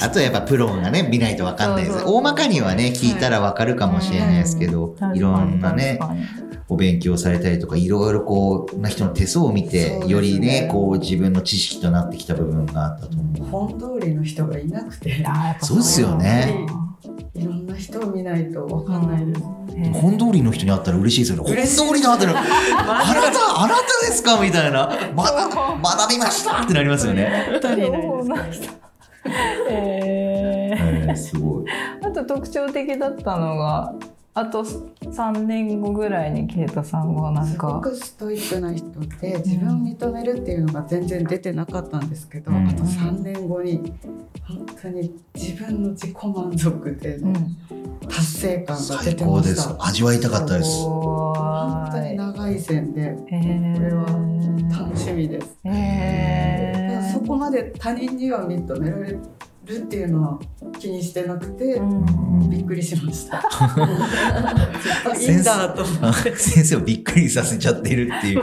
[0.00, 5.98] あとはやっぱプロがね見ないと分かんないです大まかにはね聞いたら分かるかもしれないですけど、うんいろんなね
[6.68, 13.76] お勉強されたりとかいろいろこうな人の手相を見て、よりねこう自分の知識となってきた部分があったと思う。
[13.76, 15.24] 本通りの人がいなくて、
[15.60, 16.66] そうっすよね
[17.34, 19.40] いろんな人を見ないとわかんないです。
[20.00, 21.52] 本通りの人に会ったら嬉しいですよね。
[21.52, 24.40] 嬉しい本通りのあたりの、あなた、あなたですか？
[24.40, 24.90] みたいな。
[25.14, 27.30] まだ、学びましたってなりますよね。
[29.70, 31.64] えーすごい。
[32.04, 33.92] あと特徴的だったのが
[34.32, 38.88] あと3年後ぐらいに啓太さんがなんすごかくストイックな人
[39.20, 43.92] で自分を認めるっていうのが全然出てなかったんですけど、うんあと3年後に
[44.46, 47.56] 本当に自分の自己満足でうん
[48.08, 49.84] 達成感が出最てまし高ですた。。
[49.86, 50.84] 味わいたかったです。
[50.84, 54.06] 本当に長い線でへーこれは
[54.86, 55.58] 楽しみです。
[55.64, 59.18] へーそこまで他人には認められ
[59.70, 60.38] るっていうのは
[60.78, 63.38] 気にしてなくて、うんびっくりしました。
[63.48, 66.34] あいいんだと思って。
[66.36, 68.42] 先生をびっくりさせちゃってるっていう。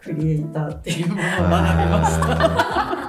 [0.00, 3.02] クリエイターっていうものを学びました。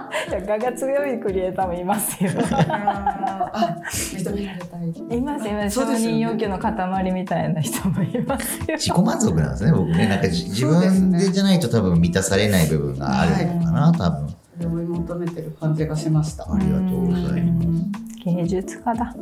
[0.45, 2.31] 画が強いクリエイターもいますよ。
[2.49, 5.17] あ、認められたい。
[5.17, 5.79] いますいます。
[5.79, 8.77] 承認要求の塊みたいな人もいますよ。
[8.77, 10.07] 自己満足なんですね、僕ね。
[10.07, 14.27] なんかじ自分でじゃないと多分満たされない部分があるのかな、多分。
[14.59, 16.43] 追い求めてる感じがしました。
[16.51, 18.25] ありがとうございます。
[18.25, 19.15] 芸術家だ。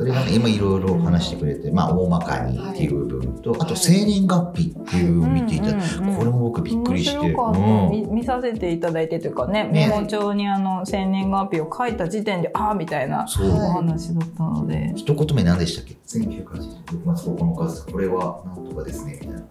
[0.00, 7.18] それがね、今いろいろ話してくれて、まあ大まかにっていう部分と、あと生年月日っていうのを見ていただいこれも僕びっくりして。
[7.18, 13.50] うん見見させていただいてというかねねメモ帳にあの生年月日を書いた時点でああみたいなそう。
[13.50, 17.92] お話だったので、一言目何でしたっけ ?1986 月9日。
[17.92, 19.42] これはなんとかですね、みたいな。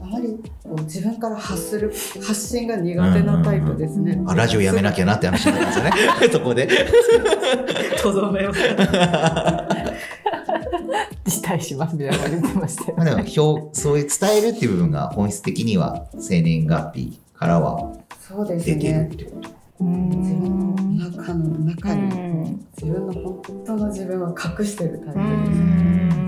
[0.00, 1.92] あまりこう自分から発する
[2.26, 4.20] 発信が苦手なタイプですね。
[4.26, 5.92] あ、ラジオやめなきゃなって話になったんですよね。
[6.32, 6.68] そこで。
[8.02, 8.52] とどめを。
[8.52, 8.60] 辞
[11.40, 13.34] 退しますみたいなこと言ってましたよまあでも表、
[13.80, 19.16] そういう伝えるっていう部分が本質的には生年月日からはそうです出てるっね。
[19.16, 19.50] てこと。
[19.80, 22.04] う自分のん中の中にう
[22.48, 25.60] ん自分の本当の自分は隠してるタイプうです。
[25.60, 26.19] んこうそこ分か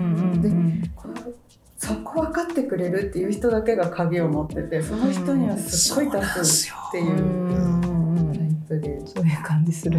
[2.52, 8.32] ってくれるっていう人だけが鍵を持っててその人にはすっごい出すってういうん
[8.68, 9.98] タイプでそういう感じする。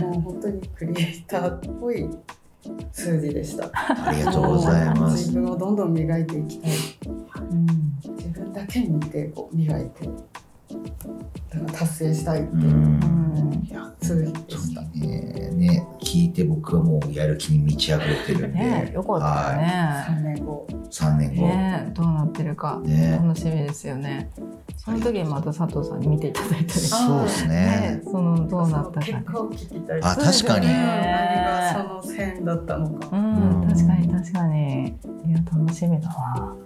[0.00, 2.08] もう本当にクリエイターっぽい
[2.92, 3.70] 数字でした。
[3.72, 5.28] ありがとうございます。
[5.28, 5.76] 自分をどん。
[5.76, 5.94] どん。
[5.94, 6.70] 磨いていきたい。
[8.02, 10.08] 自分だけ見てこう磨いて
[11.72, 12.60] 達成したいってう。
[12.60, 13.28] いうん
[13.68, 14.82] いや、数字本でした。
[14.82, 18.58] ね、ね、聞いて僕はもうやる気に満ち溢れてるんで。
[18.58, 19.56] ねよかったはい。
[19.58, 20.04] ね。
[20.08, 21.46] 3年後3年後。
[21.46, 24.30] ねどうなってるかね楽しみですよね。
[24.76, 26.68] その時にまた佐藤さんに見ていただいたり。
[26.68, 28.00] そうですねね。
[28.04, 29.06] そのどうなったかね。
[29.06, 30.00] 結果を聞きたい。
[30.02, 30.66] あ、確かに。
[30.66, 33.08] ね何がその線だったのか。
[33.12, 34.88] うん、確かに確かに。
[35.26, 36.56] いや楽しみだわ。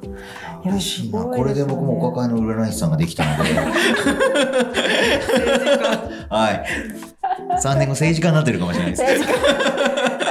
[0.64, 1.24] 嬉しいな。
[1.24, 3.50] これで僕もお抱えの占い師さんができたので。
[6.30, 6.64] はい。
[7.62, 9.02] 3年後政治家になってるかもしれないです。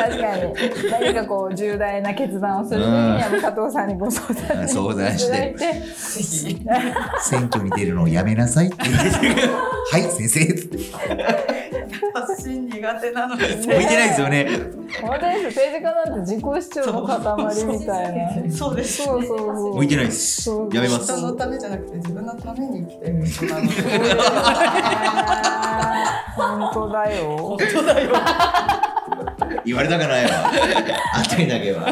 [0.02, 0.54] 確かに。
[0.92, 5.58] 何かこう重大な決断をする時には加藤さんにご相談に相談していただいて。
[5.58, 5.82] ぜ
[6.22, 6.58] ひ
[7.22, 8.78] 選挙に出るのをやめなさいって。
[8.80, 9.40] 言って
[9.92, 10.42] はい、先生。
[10.42, 10.78] って。
[12.14, 14.48] 発信苦手なのに向いてないですよね。
[15.02, 15.60] 本当です。
[15.60, 18.52] 政治家なんて自己主張の塊みたいな。
[18.52, 19.04] そうです。
[19.04, 20.50] そうそうそう向いてないです。
[20.50, 21.18] やめます。
[21.18, 23.26] 人のためじゃなくて自分のために生きてる。
[23.26, 23.68] 人なので
[26.36, 27.38] 本当だよ。
[27.38, 28.12] 本当だよ
[29.66, 30.32] 言われたくないわ。
[31.16, 31.90] あったりだけは。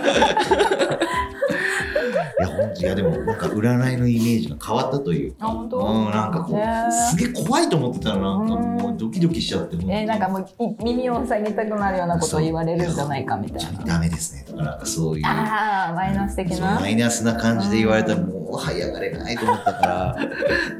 [2.40, 5.48] いや、本当いや、でも、なんか占いのイメージが変わったというか。
[5.48, 5.78] あ本当？
[5.80, 9.76] うん、なんかこねう、すげえ怖いと思ってたら、なんかもうドキドキしちゃって。
[9.76, 15.26] えーなんかもうい耳を塞ぎたくなるようなことを言われるんじゃないかみたいなダメですねとか、なんかそういう。
[15.26, 20.16] ああマイナス的なマイナスな感じで言われたらもう這い上がれないと思ったから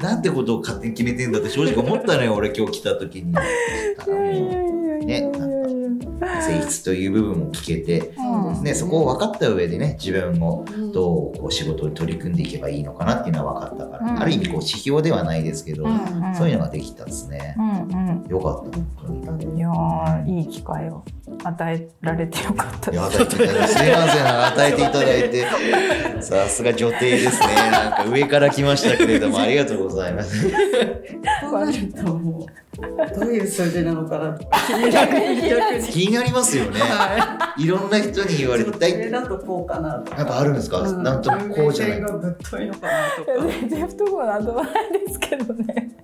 [0.00, 3.32] なんてことを勝手に決めてんだって正直思ったのよ俺今日来た時に。
[5.06, 5.30] ね
[6.42, 8.62] 性質という部分も聞けて、うん。
[8.64, 10.92] ね、そこを分かった上でね自分をうん。
[10.92, 14.20] どうこう仕事に取り組んでいけばいいのかなっていうのは分かったから、うん。
[14.22, 16.00] ある意味こう指標ではないですけど、うん
[16.36, 17.54] そういうのができたんですね。
[17.58, 17.62] う。
[17.62, 18.78] んよかった。
[19.06, 21.02] 本いやーいい機会を
[21.44, 23.68] 与えられてよかったいやです与えていただい。
[23.68, 24.46] てすいません。
[24.46, 25.46] 与えていただいて。
[26.22, 27.46] さすが女帝ですね。
[27.70, 30.50] なんか上から来ましたけれどもありがとうございます。
[31.40, 33.20] そうなるともう？
[33.20, 34.30] どういう数字なのかな？
[34.30, 34.46] っ て
[35.90, 36.80] 気になる りますよね。
[36.80, 37.66] はい。
[37.66, 40.18] ろんな人に言われてだとこうかなとか。
[40.18, 41.02] やっぱあるんですか、うん。
[41.02, 42.00] なんとなくこうじゃない。
[42.00, 43.46] ぶっといのかなとか。
[43.46, 44.72] 全然不得意なんともない
[45.06, 45.96] ですけどね。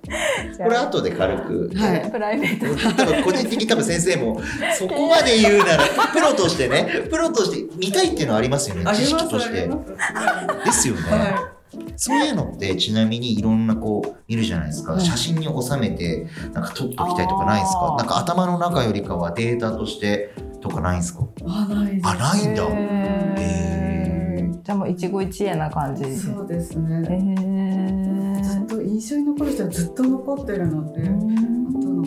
[0.57, 2.11] これ後で軽く、はい。
[2.11, 2.95] プライベート。
[2.95, 4.41] 多分個人的に多分先生も
[4.77, 9.67] そこまで言うならプロとしてねプロとして見たいっていうのはありますよね知識として。
[9.67, 11.56] ですよね、は
[11.95, 17.95] そういうのってちなみにいろんなこう見るじゃないですか、はい写真に収めてなんか撮っときたいとかないですか？
[17.97, 21.23] なんか頭の中よりかはデータとしてとかないんですか？
[21.23, 22.63] いあないですあないんだ。
[22.67, 24.61] へー。
[24.63, 26.03] じゃあもう一期一会な感じ。
[26.17, 31.09] そうですへねずっーと印象に残る人はずっと残ってるので後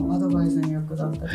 [0.05, 1.29] のアドバイスに役立ったりとか。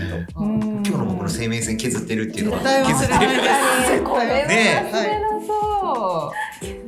[0.46, 2.96] 今日の僕の生命線削ってるっていうのは絶対忘れない。
[2.96, 3.32] 削ってる。
[3.32, 6.85] ですこれはね忘れなそう、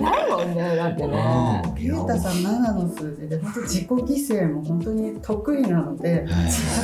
[0.00, 1.62] ないもんねだってね。
[1.66, 6.24] うんゆうたさん7の数字で本当自己犠牲も本当に得意なのではい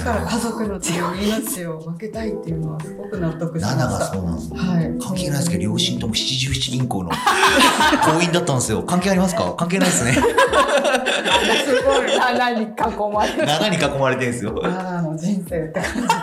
[0.05, 4.05] だから家族の命を分けたいっていうのはすごく納得しま7がした。
[4.15, 4.59] そうなんですね。
[4.59, 4.99] はい。
[5.01, 7.11] 関係ないですけど、両親とも七十七銀行の
[8.05, 8.83] 行員だったんですよ。
[8.83, 9.55] 関係ありますか？
[9.57, 10.13] 関係ないですね。
[10.13, 10.21] す
[11.85, 12.67] ごい七に囲
[13.13, 13.47] まれて。
[13.47, 14.53] 7に囲まれてるんですよ。
[14.63, 16.15] 7の人生って感じです。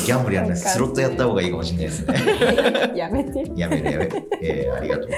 [0.00, 2.92] ギャンブルやんないスロットやった方がいいかもしれないですね。
[2.96, 3.52] やめて。
[3.54, 4.28] やめるやめる。
[4.42, 5.12] えー、ありがとういい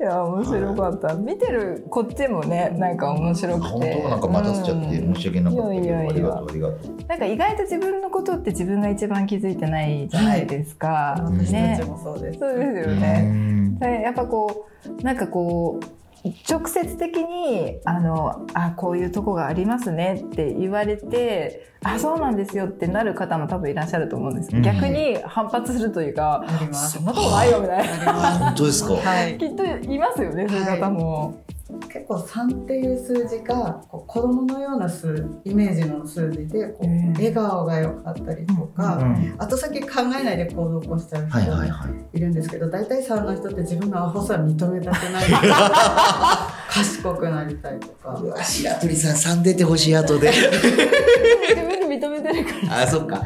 [0.00, 1.14] や面白かった。
[1.14, 3.58] 見てるこっちもねなんか面白。
[3.58, 3.68] くて。
[3.68, 7.06] 本当なんか待たせちゃってうん申し訳なかったけど、いやいやいやありがとうありがとう。
[7.08, 11.14] なんか意外と自分のことって自分が一番気づいてないじゃないですか。
[11.18, 11.88] 私ねたち。
[11.88, 12.38] もそうです。
[12.38, 13.78] そうですうよね。
[13.80, 16.05] やっぱこうなんかこう
[16.48, 26.44] 直接的にあのあこういうとこがありますねって言われてあそうなんですよってなる方も多分いらっしゃると思うんです、うん逆に反発するというか。
[26.72, 28.94] そんなとこないよみたいな本当ですか？
[28.94, 29.38] はい。
[29.38, 31.40] きっといますよねそういう方も。
[31.68, 39.34] 結構3っていう数字がこう子供のような数イメージの数字でこう笑顔が良かったりとうか、ん。
[39.36, 45.26] 後先考えないで行動を起こしちゃう人はいるんですけど、大体3の人って自分のアホさ認めたくない
[46.76, 50.30] 賢くなりたいとかうわ、白鳥さん3出てほしい後で。
[50.30, 52.82] 自分で認めてるから。
[52.82, 53.24] あ、そっか。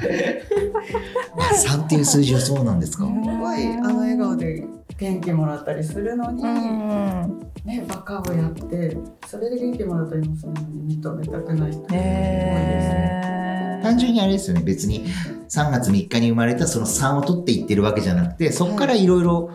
[1.67, 3.05] 3っていう数字はそうなんですか？
[3.05, 4.65] すごいあの笑顔で
[4.99, 12.95] 元気もらったりするのに、うんね、バカをやってそれで元気もらったりもするのに認めたくない人が多いですね。
[12.95, 15.07] ね単純にあれですよね別に
[15.49, 19.51] 3月3日に生まれたその3を取っていってるわけじゃなくてそこからいろいろ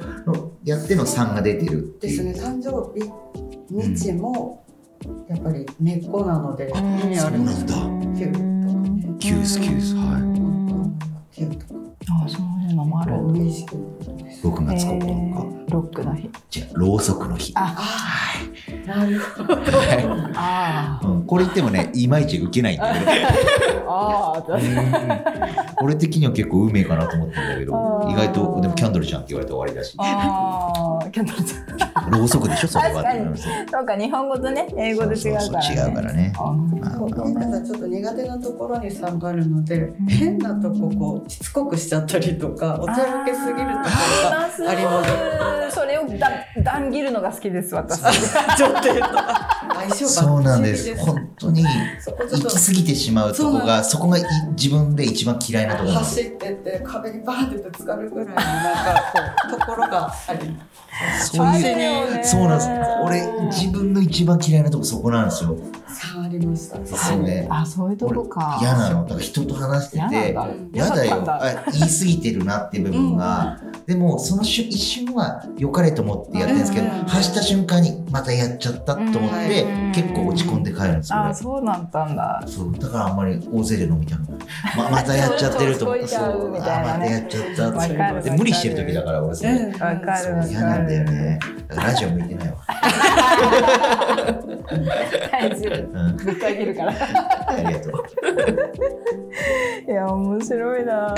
[0.64, 3.08] やっての3が出てるですね誕生日
[3.70, 4.64] 日も
[5.28, 9.16] やっぱり根っこなのであるんですそうなんキューとかね。
[9.20, 11.80] キュースキュースはいキューとか。
[12.24, 13.18] あそういうのもある。
[13.18, 13.82] 無意識の
[15.36, 15.72] ことです。
[15.72, 16.30] 6月9日、えーロックの日。
[16.50, 19.56] じゃあろうそくの日あはい、なるほど。
[20.36, 23.06] はあいうん、これ言ってもねいまいち受けないんだけど
[23.92, 25.76] ああ確かに。
[25.82, 32.12] 俺的には結構運命かなと思ってるんだけど意外とでもキャンドルちゃんって言われて終わりだしああキャンドルちゃん。
[32.12, 33.04] ろうそくでしょそれは
[33.72, 35.40] そうか日本語とね英語で違うから、ね。
[35.42, 43.68] そうそうそう違うからねあまあこうゆうかちょっと苦手なところに3があるので変なとここうしつこくしちゃったりとかおちゃらけすぎるとこ
[44.24, 45.04] ろがあありま
[45.62, 45.65] す。
[45.72, 48.02] それをだ断切るのが好きです私。
[48.02, 49.08] 女帝と
[49.90, 50.96] 相性そうなんです。
[50.98, 60.56] 本当に行き過ぎてしまうとこがそこがい自分で一番嫌いなところ走ってって壁にバーンってぶつかるぐらいのなんかこうところがあり。
[61.20, 62.70] そういうそうなんです。
[63.04, 63.22] 俺
[63.52, 65.58] 自分の一番嫌いなとこそこなんですよ。
[65.88, 66.86] 差ありました。
[66.86, 67.48] そうね。
[67.50, 68.58] あそういうとこか。
[68.62, 69.04] 嫌なの。
[69.04, 70.38] だから人と話して嫌て。
[70.74, 76.92] 嫌だよあ言い過ぎてるなっていう部分が、でもその瞬一瞬は良かれと思ってやってるんですけど、うん。
[77.06, 82.44] 発した瞬間にまたやっちゃったと思って、うん結構落ち込んで帰るんですよ、あそうなんだんだ。
[82.48, 84.40] そうだからあんまり大勢で飲みたくない、
[84.78, 90.50] ままたやっちゃってると思って そうまたやっちゃったってで無理してる時だから俺それ、うんわかる。
[90.50, 92.56] 嫌なんだよねラジオ向いてないわ、
[95.32, 96.00] 大丈夫。
[96.00, 96.94] うん、ぶっかけるから。
[97.48, 97.94] ありがとう
[99.88, 101.08] いや面白いな。
[101.10, 101.16] 本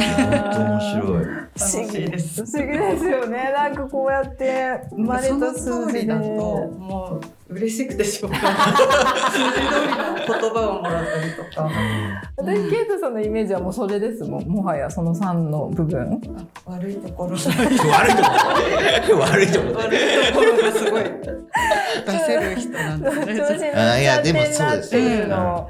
[0.54, 2.46] 当面白い楽しいです。
[2.46, 3.54] 不思議ですよね。
[3.56, 6.00] なんかこうやって生まれた数字で。
[6.00, 8.52] 通りだともう嬉しくてしょうがない。
[8.52, 8.58] 数
[9.38, 11.70] 字通りの言葉をもらったりとか。
[12.38, 14.48] 私ケイトさんのイメージはもうそれですもん。
[14.48, 16.22] もはやその三の部分。
[16.65, 18.24] あ悪いところ悪いとこ悪いと
[19.13, 23.72] こ悪いところがすごい出せる人なんですね。
[23.72, 25.67] あいやでもそうですよねあ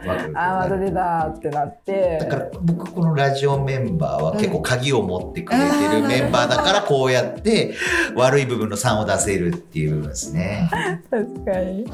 [0.63, 2.17] また出たってなって。
[2.19, 7.75] だから僕このラジオメンバーは結構鍵を持ってくれてるメンバーだからこうやって
[8.15, 10.69] 悪い部分の3を出せるっていう部分ですね。
[11.09, 11.85] 確かに。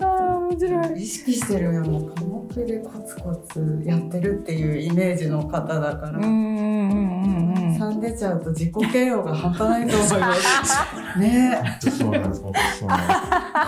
[0.00, 1.02] ああ面白い。
[1.02, 6.18] 意識してるよもう科目でコツコツやってるっていうイメージの方だから。
[6.18, 7.76] うんうんうんうんうん。
[7.78, 10.78] 3出ちゃうと自己嫌悪が半端ないと思います。
[11.18, 12.42] ね本当そうなんです。
[12.42, 13.20] 本当そうなんです。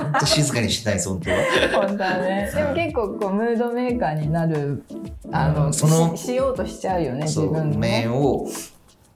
[0.03, 1.37] 本当静かにしたい本当は。
[1.87, 2.53] 本当はね。
[2.55, 4.85] でも結構こうムードメーカーになる
[5.33, 8.07] あの、うんそのししようとしちゃうよね自分のね。
[8.07, 8.47] 面を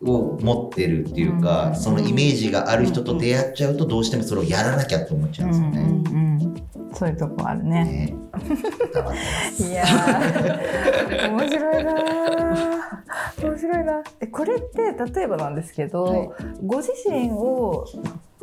[0.03, 1.77] を持ってるっていうか、うん。
[1.77, 5.81] そのイメージがある人と出会っちゃうとどうしてもそれをやらなきゃと思っちゃうんですよね。
[5.81, 6.95] うんうんうん。
[6.95, 7.85] そういうとこあるね。
[7.85, 8.15] ね。
[9.67, 11.31] いやー。
[11.31, 13.47] 面白いなー。
[13.49, 14.03] 面白いな。
[14.21, 16.31] えこれって例えばなんですけど、はい。
[16.65, 17.87] ご自身を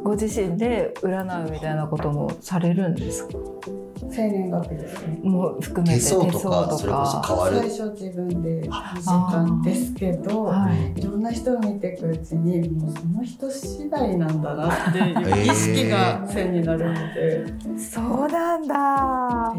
[0.04, 3.38] ご自身で占うみたいなこともされるんですか？
[4.14, 5.20] 生年月日ですね。
[5.24, 7.58] もう含めて手相とか手それこそ相変わる。
[7.60, 11.00] 最初自分で時間ですけど、はい。
[11.00, 17.46] いろんな人を見ていくうちにもうその人次第なんだなっていう 意識が線になるので、
[17.78, 19.54] そうなんだ。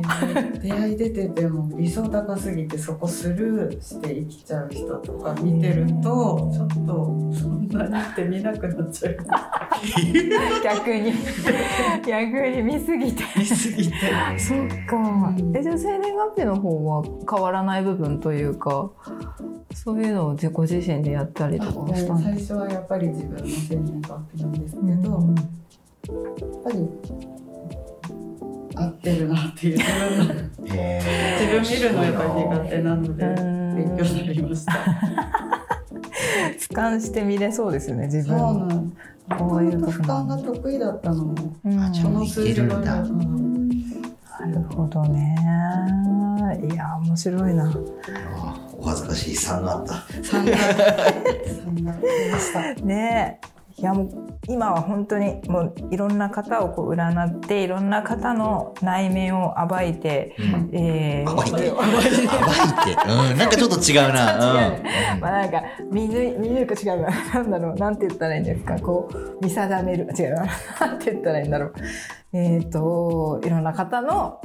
[0.52, 9.16] で出会い出てても理想高すぎてそこスルーして生きちゃう人とか見てるとちょっとそんなにって見なくなっちゃう
[10.62, 11.12] 逆に。
[12.06, 13.24] 逆に見すぎて。
[13.36, 13.94] 見すぎて
[14.38, 15.34] そっか。
[15.54, 18.90] えじゃあ生年月日の方は変わらない部分というか
[19.74, 26.88] そういうのをご自身でやったりとかしたん最です初はやっぱり自分の生年月日なんですけけど、やっぱり
[28.74, 30.30] 合ってるなっていう 自分の
[31.32, 33.24] 自分見るのやっぱり苦手なので
[33.74, 35.61] 勉強になりました。
[36.58, 39.02] 俯瞰して見れそうですよね自そう分なんです。
[39.38, 41.24] こういうとこ俯瞰が得意だったの。
[41.24, 41.76] もうん。
[41.76, 45.36] の数字がなるほどね。
[46.68, 47.70] いや面白いな。
[48.36, 49.34] あお恥ずかしい。
[49.34, 49.94] 3があった。
[50.22, 52.74] 三が三が出ました。
[52.84, 54.08] ねえいやもう
[54.48, 60.70] 今は本当にもういろんな方をこう占っていろんな方の内面を暴いて、うん。
[60.72, 61.52] えー暴いて。
[61.52, 61.70] 暴いて。
[63.06, 63.38] うん。
[63.38, 64.74] なんかちょっと違うな。
[64.74, 65.16] う。
[65.16, 65.20] ん。
[65.20, 67.08] まあなんか見抜見抜く違うな。
[67.34, 67.74] なんだろう。
[67.76, 68.78] なんて言ったらいいんですか。
[68.78, 70.08] こう見定める。
[70.18, 70.46] 違うな。
[70.80, 71.72] なんて言ったらいいんだろう。
[72.34, 74.40] えっ、といろんな方の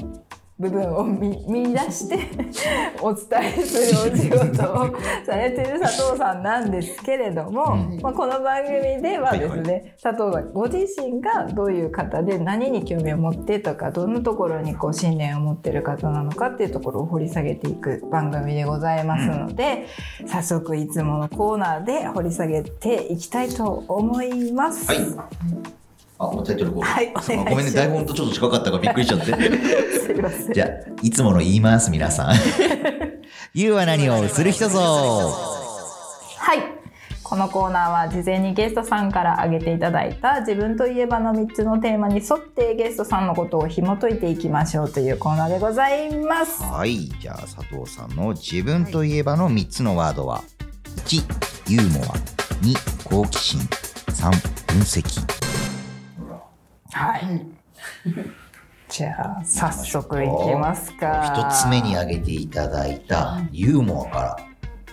[0.59, 2.17] 部分を見見出して
[2.99, 4.89] お伝えするお仕事を
[5.23, 7.99] されてる佐藤さんなんですけれども、うん。
[8.01, 19.85] まあ、この番組ではですね、佐藤さんご自身がどういう方で何に興味を持ってとかどんなところにこう信念を持ってる方なのかっていうところを掘り下げていく番組でございますので、
[20.25, 24.91] 早速いつものコーナーで掘り下げていきたいと思います。
[24.91, 25.86] はい
[26.19, 26.87] あもうタイトルコール。
[26.87, 29.25] はいおごめんね台本とちょっと近かったからびっくりしちゃって。
[29.99, 30.53] すいません。
[30.53, 30.69] じゃあ
[31.01, 32.35] いつもの言います皆さん。
[33.53, 34.79] You は何をする人ぞ。
[34.79, 36.77] はい。
[37.23, 46.63] このコーナーは事前にゲストさんから挙げていただいた自分といえばの3つのテーマに沿ってゲストさんのことを紐解いていきましょうというコーナーでございます。
[46.63, 47.09] はい。
[47.19, 50.41] じゃあ佐藤さんの自分といえばの3つのワードは
[51.05, 52.07] 1ユーモア。
[52.63, 53.59] 2好奇心。
[54.17, 54.31] 3
[54.67, 55.46] 分析
[56.91, 57.45] はい。
[58.89, 61.33] じゃあ早速いきますか。
[61.35, 64.37] 1つ目に挙げていただいたユーモアから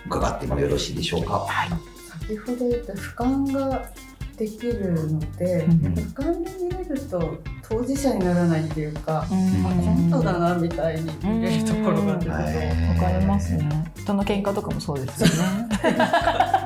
[0.05, 1.47] 伺ってもよろしいでしょうか？
[2.19, 3.85] 先ほど言った俯瞰が
[4.37, 5.71] できるので、うん。
[5.93, 9.65] 俯瞰で見れると当事者にならないっていうか、うん。
[9.65, 13.91] あ本当だなみたいに見れるところがあるので、へわかりますね。
[13.95, 14.53] 人の喧嘩？
[14.53, 15.69] とかもそうですよね。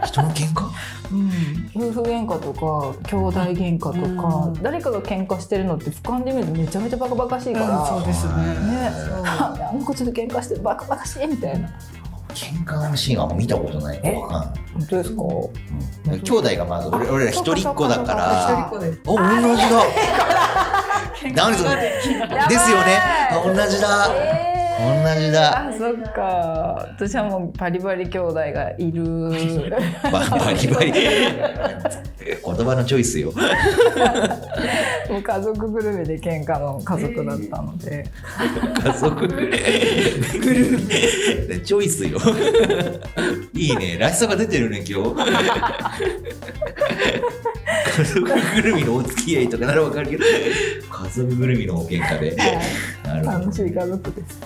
[0.05, 0.69] 人の喧嘩
[1.11, 1.31] うん、
[1.73, 4.53] 夫婦喧嘩とか兄弟喧嘩とか、うん。
[4.61, 8.33] 誰かが喧嘩してるのって俯瞰で見るとめちゃめちゃバカバカしいから、うんそうですね。
[8.33, 8.91] ね。
[8.93, 9.23] そう。
[9.25, 11.69] ああの子ちょっと喧嘩してるバカバカしいみたいな
[12.39, 14.41] 喧嘩のシーンはもう見たことないえわかん
[14.73, 16.19] 本当ですか、うん。
[16.21, 18.71] 兄弟がまず俺俺ら一人っ子だか一ら
[19.05, 19.83] お同じだ。
[21.35, 22.97] 何それですよね。
[23.31, 24.07] あ同じだ。
[24.15, 25.15] えー。
[25.15, 25.67] 同じだ。
[25.67, 26.87] あそっか。
[26.97, 29.29] 私はもうバリバリ兄弟がいる。
[30.11, 30.93] バ バリバリ
[32.19, 33.33] 言葉のチョイスよ。
[35.09, 38.05] もう家族ぐるみで喧嘩の家族だったので、
[38.83, 41.59] 家族グルメ。
[41.59, 42.19] チョイスよ。
[43.53, 43.97] いいね。
[43.97, 45.15] らしさが出てるね今日。
[47.97, 48.21] 家族
[48.55, 50.23] ぐるみのお付き合いとかならわかるけど。
[50.25, 52.35] 家族ぐるみのお喧嘩で。
[53.03, 53.39] なるほど。
[53.39, 54.39] 楽しい家族です、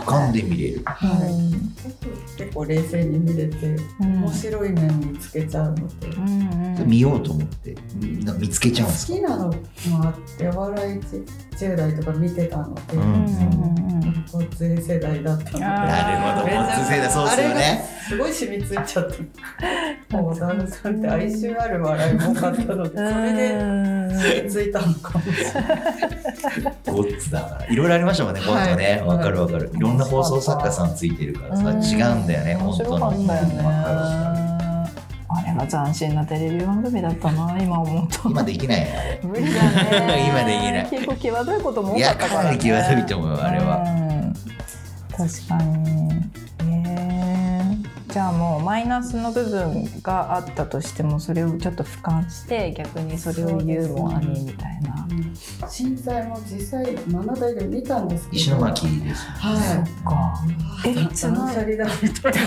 [0.00, 0.84] 俯瞰で見れる。
[2.36, 9.12] 結構冷静に見れて面白い面見つけちゃうので、うんうん見ようと思って見つけちゃうんですか？
[9.12, 9.54] 好きなのも
[10.04, 11.00] あってお笑い
[11.56, 13.02] 10代とか見てたので、うん。
[13.02, 13.86] うんうん
[14.30, 15.60] こうずれ世代だったので。
[15.60, 16.46] なるほど。
[16.46, 17.84] めっちゃもう世代そうっすよね。
[18.08, 25.74] すごい染みついちゃってもうダルさんって哀愁ある笑いも多かったのでそれで染みついたのかもしれない。
[26.86, 28.84] ゴッツだいろいろありましたもんね今度ね。
[28.84, 29.02] はい。
[29.02, 29.70] わかるわかる。
[29.72, 31.82] いろんな放送作家さんついてるからさうん。
[31.82, 33.28] 違うんだよね面本当白かったよね。
[33.28, 34.45] わかるわ
[35.28, 38.28] あれは斬新なテレビ番組だったな今思うと。
[38.28, 40.26] 今できないね無理だね。
[40.30, 40.86] 今できない。
[40.90, 43.78] 結構際どいことも多いやかったから、ね、かなり際どいと思うよあれは。
[43.78, 44.34] うん。
[45.10, 45.90] 確かに。
[45.90, 46.35] えー、
[48.16, 55.06] じゃあもうマイナスの部分があったとしてもそれをちょっと俯瞰して逆にそれをユーモアにみたいな。
[55.68, 58.36] 震災も実際目の台で見たんですけど。
[58.40, 59.58] 石巻ですはい。
[59.58, 60.34] そっか。
[60.86, 62.40] え断捨離だみたいな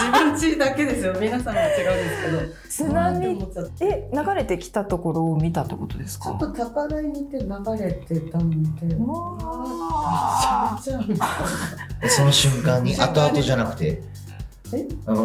[0.00, 1.14] 自分ちだけですよ。
[1.20, 2.88] 皆さんは違うんですけど。
[2.88, 3.38] 津波
[3.82, 6.30] え流れてきたところを見たってことですか？
[6.30, 7.46] ちょっと高台にいて流
[7.84, 8.94] れてたので。
[8.94, 9.36] うわ
[10.72, 10.80] あ
[12.08, 14.00] その瞬間に後々じゃなくて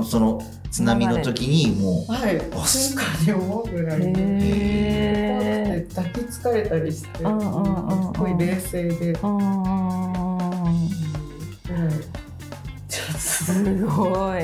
[0.04, 2.38] その津波の時にもうはい。
[2.38, 9.16] あ瞬間に思うぐらい怖くて抱きつかれたりしてすごい冷静で。
[13.18, 14.42] すごい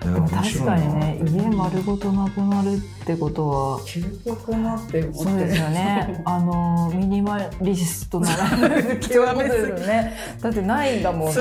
[0.00, 6.22] でも確かにね家丸ごとなくなるってことはと究極なって思ってそうですよね。
[6.24, 10.14] あのミニマリストならぬ 極めですよね。
[10.40, 11.34] だってないんだもん。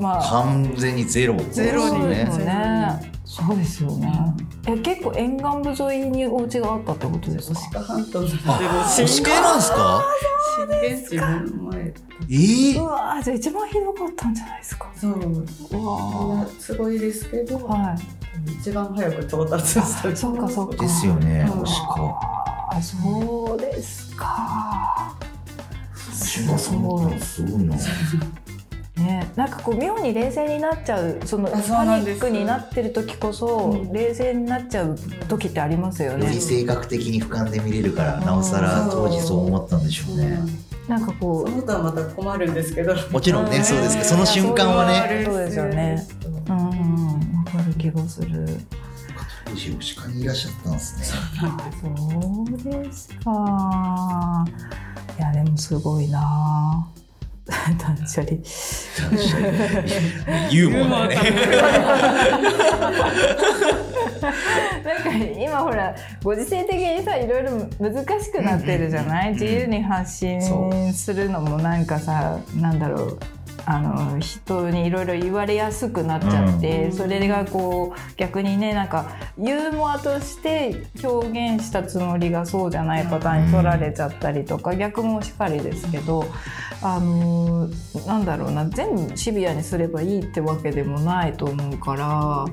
[0.00, 0.22] まあ。
[0.22, 3.09] 完全にゼロゼロにねね。
[3.32, 4.12] そうですよね。
[4.66, 7.60] え結構沿岸部沿いにお家があったってことですか？
[7.74, 8.42] 鹿半島なんでも
[8.82, 9.70] 星川なんです。
[9.70, 10.04] か。
[10.56, 11.80] 震源地の前。
[11.80, 12.80] えー。
[12.82, 14.90] うわーじゃあ一番ひどかったんじゃないですか。
[14.96, 15.12] そう。
[15.12, 18.52] うわすごいですけど、ーはい。
[18.60, 19.82] 一番早く到達した。
[19.82, 20.82] あそうかそうか。
[20.82, 22.18] ですよねうん星川
[22.72, 25.14] あそうですか。
[26.12, 27.62] すごい。
[27.64, 27.76] な
[29.00, 33.92] ね、なんかこう妙に冷静になっちゃうそのあパニックになってる時こそ、うん。
[33.92, 34.96] 冷静になっちゃう
[35.28, 36.26] 時ってありますよね。
[36.26, 36.40] より。
[36.40, 40.38] 性格的に俯瞰で見れるからなおさら当時そう思ったんでしょうね。
[40.88, 42.94] なんかこそうのとはまた困るんですけど。
[43.10, 43.64] もちろんねうん。
[43.64, 45.22] そうですけどその瞬間はね。
[45.24, 46.06] そうですよね。
[46.48, 48.46] うんうんわかる気がする。
[49.44, 51.04] 当時吉川にいらっしゃったんですね。
[51.80, 54.44] そうですか。
[55.18, 56.88] いやでもすごいな。
[57.78, 58.32] 断捨離。
[60.50, 61.30] ユーモアだね
[64.82, 73.18] なんか今ほらご時世的にさいろいろ難しくなってるじゃない、うん自由に発信そするのもなんかさなんだろう
[73.66, 76.92] あの人にいろいろ言われやすくなっちゃって、うん。
[76.92, 86.24] それがこう逆にねなんかユーモアとして表現したつもりがそうじゃないパターンに取られちゃったりとか、逆もしかりですけど
[86.82, 87.68] あの
[88.06, 92.44] なんだろうな全部シビアにすればいいってわけでもないと思うから。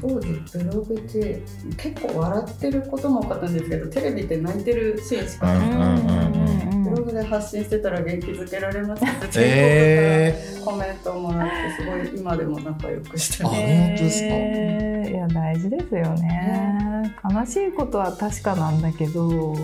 [0.00, 1.42] 当時ブログで
[1.78, 9.04] 結構笑ってることも多かったんですけどテレビって泣いてるシーンしかうんうんうんブログで発信してたら元気づけられます。
[9.04, 13.60] ってえ全国からコメントもらってすごい今でも仲良くしてあます。
[13.60, 14.26] 本当ですか？
[14.28, 15.10] えー。
[15.10, 17.14] いや大事ですよね。
[17.32, 19.56] 悲しいことは確かなんだけど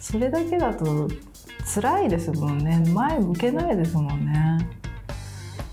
[0.00, 1.08] それだけだと
[1.74, 2.82] 辛いですもんね。
[2.92, 4.58] 前向けないですもんね。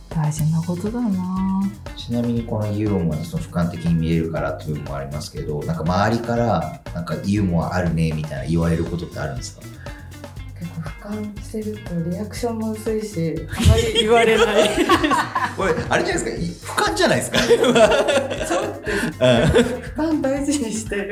[0.10, 1.62] 大事なことだな。
[1.96, 9.62] ちなみにこのユーモアその俯瞰的に見えるからというのもありますけどなんか周りからなんかユーモアあるねみたいな言われることってあるんですか？
[10.60, 10.92] 結構俯
[11.36, 14.70] 瞰してるとリアクションも薄いしあまり言われない。
[15.56, 16.74] これあれじゃないですか？
[16.84, 17.40] 俯瞰じゃないですか？
[17.40, 17.48] そう
[18.86, 21.12] です俯瞰大事にしてる。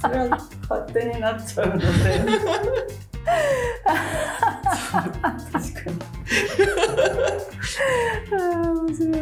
[0.00, 0.28] それは
[0.68, 1.84] 勝手になっちゃうので。
[1.84, 1.98] 確
[5.52, 5.58] か
[5.90, 5.96] に。
[8.30, 9.18] 面白い。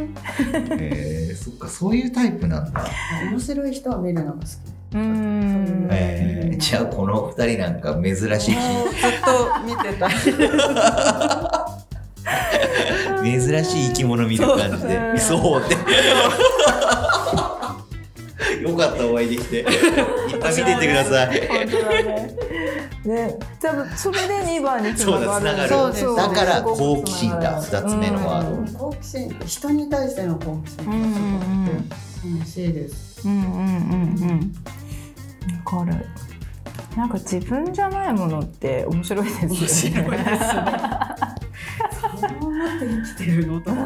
[0.70, 2.84] えー、そっかそういうタイプなんだ、
[3.30, 4.44] 面白い人は見るのが好き
[4.94, 5.88] うん。
[5.90, 8.54] えー、じゃあこの二人なんか珍しい。
[8.54, 10.08] もうずっと見てた。
[13.22, 15.18] 珍しい生き物見る感じで。
[15.18, 15.74] そうって
[18.62, 19.56] よかったお会いできて。
[19.60, 19.66] いっ
[20.38, 21.30] ぱい見てってください。
[21.30, 21.48] ね。
[23.04, 25.68] ね多分それで2番につながる。
[25.68, 27.60] そうそうだから好奇心だ。
[27.60, 28.56] 二つ目のワード。
[28.56, 28.66] うん。
[28.74, 29.36] 好奇心。
[29.46, 31.94] 人に対しての好奇心がすごくて
[32.38, 33.26] 楽しいです。
[33.26, 34.54] うんうんうんうん
[35.64, 36.06] わかる。
[36.96, 39.56] なんか自分じゃないものって面白いですよね。
[39.58, 40.18] 面白い。
[40.18, 40.40] です
[42.20, 43.80] そのままって生きてるのとか。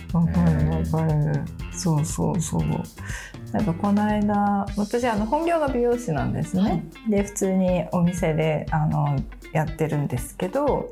[0.12, 1.44] わかるわかる。
[1.72, 2.62] そうそうそう。
[3.52, 9.18] なんかこの間私あの本業が美容師なんですね、で普通にお店であの
[9.52, 10.88] やってるんですけど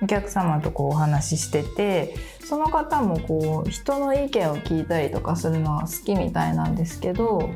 [0.00, 7.50] お客様とこうお話ししててその方もこう人の意見を聞いたりとかするのは好きみたいなんですけど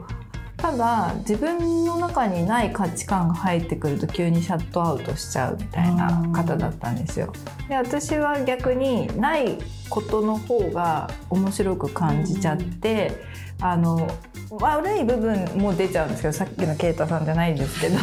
[0.63, 7.33] ただ自分の中にない価値観が入ってくると急にシャットアウトしちゃうみたいな方だったんですよ。
[7.69, 9.59] で私は逆にない
[9.91, 13.11] ことの方が面白く感じちゃって
[13.61, 14.09] あの
[14.51, 17.97] 悪い部分も出ちゃうんですけどさっきの啓太さんじゃないんですけど。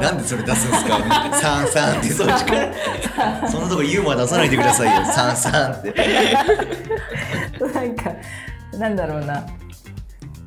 [0.00, 0.98] なんでそれ出すんですか？
[1.40, 2.08] 三三って。
[2.08, 2.54] そっちか。
[2.56, 5.12] らそんなとこユーモア出さないでくださいよ。
[5.12, 5.94] 三三って。
[7.72, 8.10] なんか
[8.76, 9.44] なんだろうな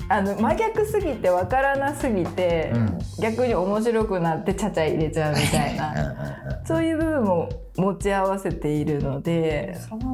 [0.09, 2.99] あの真逆すぎて分からなすぎて、うん。
[3.19, 6.15] 逆に面白くなってちゃちゃ入れちゃうみたいな。
[6.65, 9.77] そういう部分も持ち合わせているので。
[9.79, 10.13] その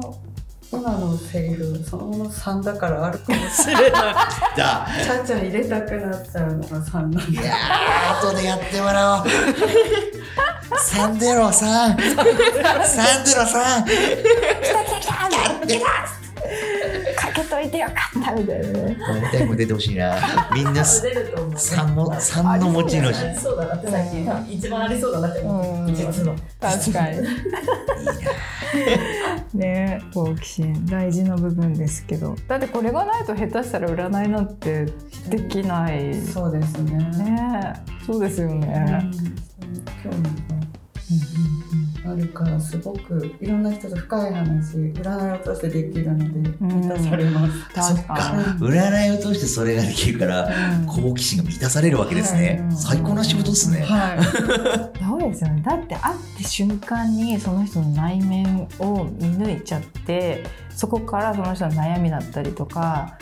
[0.72, 3.90] 今のセリフそのまま3だからあるかもしれない。
[4.54, 4.86] じゃあ。
[5.04, 7.20] ちゃちゃ入れたくなっちゃうのが3なんだ。
[7.22, 9.24] いやー後でやってもらおう。
[10.78, 11.96] 三ゼロ三。
[11.98, 12.14] 三
[13.24, 13.84] ゼロ三。
[13.84, 13.90] か
[17.32, 18.96] けといてよかったみたいなね。
[19.06, 20.16] このタイム出てほしいな。
[20.54, 20.84] みんな。
[20.84, 23.40] 三も三の持ち主。
[23.40, 26.34] そうだなってさっき一番ありそうだなって思う実の。
[26.60, 27.18] 確かに。
[29.54, 30.86] ね好奇心。
[30.86, 32.36] 大事な部分ですけど。
[32.48, 34.86] だってこれがないと下手したら占いなんて
[35.28, 36.14] できない。
[36.22, 36.98] そうですね。
[37.24, 37.74] ね
[38.06, 39.10] そうですよね、
[40.02, 40.60] 興味が
[42.04, 48.14] あるからすごくいろんな人と深い話占いを通してできるので満たされます、確か。
[48.58, 52.60] 占いを通してそれができるからに、好奇心が満たされるわけですね。
[52.70, 52.76] うん。
[52.76, 53.82] 最高な仕事ですね。
[53.82, 54.18] はい。
[55.04, 55.62] そうですよね。
[55.62, 63.18] だって会って瞬間にその人の内面を見抜いちゃってそこからその人の悩みだったりとか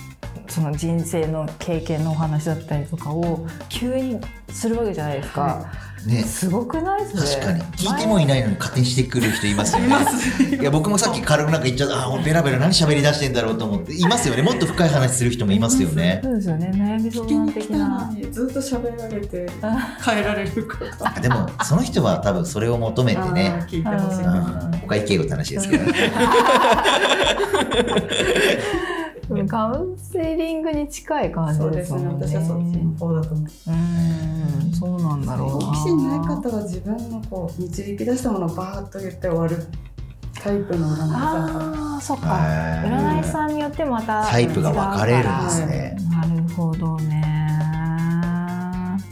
[0.49, 4.21] その人生の経験のお話だったりとかを急に
[4.51, 5.73] するわけじゃないですか、は
[6.07, 6.23] ね。
[6.23, 7.63] すごくないです確かに。
[7.73, 9.89] 聞いてもいないのに勝手にしてくる人いますよね。
[10.61, 13.95] いや僕もさっき軽くなんか言っちゃったあーベラベラ何喋り出してんだろうと思って。
[13.95, 14.43] いますよね。
[14.43, 16.21] もっと深い話する人もいますよね。
[16.25, 16.71] そうですよね。
[16.75, 17.79] 悩み相談的な。
[17.79, 19.49] たのにずっと喋られて
[20.05, 24.25] 変えられることあでもその人は多分それを求めてあねー聞いてほしいうん。
[24.25, 25.93] なお会計よって話ですけどね
[29.49, 32.27] カウンセリングに近い感じそうですすでもんね。
[32.27, 32.29] ね。
[32.29, 34.73] 私はそっちの方だと思ううん。
[34.73, 35.67] そうなんだろうな。
[35.67, 39.67] 好奇心ない方は自分のこう導き出したものをバーッと言って終わる
[40.41, 42.27] タイプの占い師さんがああそっか。
[42.29, 45.97] 占い師さんによってまたタイプが分かれるんですね。
[46.11, 47.23] なるほどね。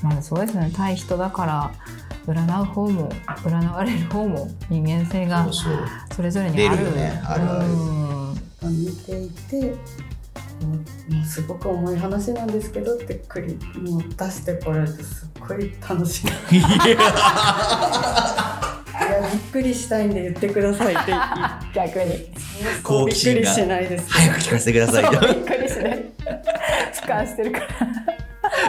[0.02, 0.70] まあそうですね。
[0.74, 1.70] 対人だから
[2.26, 3.08] 占う方も
[3.44, 5.72] 占われる方も人間性がそうそう。
[6.14, 6.76] それぞれにある。
[6.78, 7.68] 出るよねあるある。
[7.68, 8.16] うん。
[8.68, 9.74] 見ていて
[10.62, 10.74] も
[11.22, 16.26] うすごく重い話なんですけどってくりもう出してこられてすっごい楽しい。
[16.57, 16.68] いや
[19.32, 21.12] びっくりしたいんで言ってくださいって。
[21.74, 22.32] 逆に。
[22.82, 24.11] 好びっくり奇心がしないです。
[24.11, 26.04] 早く聞かせてくださいとびっくりしない。
[26.92, 27.66] 俯瞰してるから。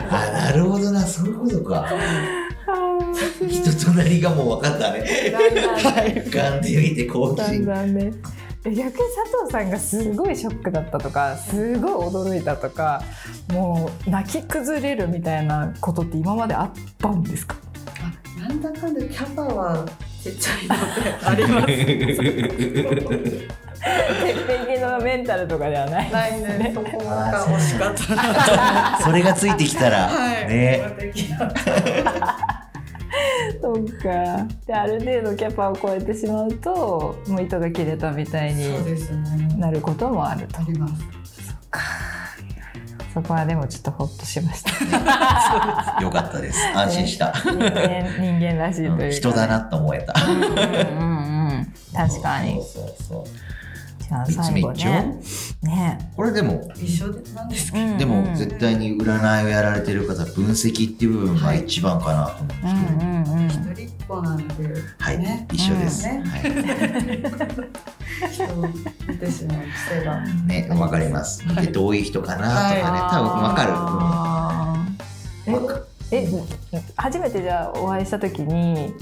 [0.09, 1.05] あなるほどな。
[1.05, 1.87] そういうことか。
[3.47, 5.05] 人となりがもう分かったね。
[6.25, 8.11] 浮か んでみて好奇だん心だんね。
[8.11, 8.13] え
[8.63, 8.95] 逆に佐
[9.43, 13.01] 藤さんがすごいショックだったとかすごい驚いたとか
[13.53, 17.55] もう泣き崩れるみたいなことって今まであったんですか？
[18.37, 19.85] あなんだかんだキャパは
[20.21, 21.67] ちっちゃいのであります。
[23.87, 26.71] 鉄壁のメンタルとかではないないね。
[26.75, 28.99] そこが惜しかったな。
[29.05, 30.47] それがついてきたら、はい。
[30.49, 30.81] ね
[33.61, 34.47] そうか。
[34.65, 39.55] である程度キャパを超えてしまうともう糸が切れたみたいそうにですね。
[39.57, 40.59] なることもあると。
[40.59, 40.93] あります。
[43.13, 44.69] そこはでもちょっとホッとしました。
[46.01, 46.59] よかったです。
[46.75, 47.69] 安心した、 人間
[48.19, 50.13] 人間らしいというか、うん人だなと思えた。
[50.23, 51.73] うんうんうん。
[51.95, 52.53] 確かに。
[52.55, 53.46] そうそうそう
[54.07, 55.19] じゃあ三つ最後目一応ね。
[55.63, 56.11] ね。
[56.15, 57.97] これでも一緒なんですけうん。
[57.97, 62.47] でも絶対に占いをやられてる方分析っていう部分が一番かなと思うん
[63.47, 64.53] ですけど、一人っ子なんで、
[64.99, 66.41] はい、ね、一緒です、うんはい。
[68.31, 68.67] 人を
[69.07, 69.57] 見てしまう
[69.89, 70.21] 癖が。
[70.45, 71.43] ね、わかります。
[71.55, 73.73] で、どういう人かなとかね、は多分わかる。
[76.09, 76.25] え
[76.71, 78.93] え初めてじゃあお会いした時に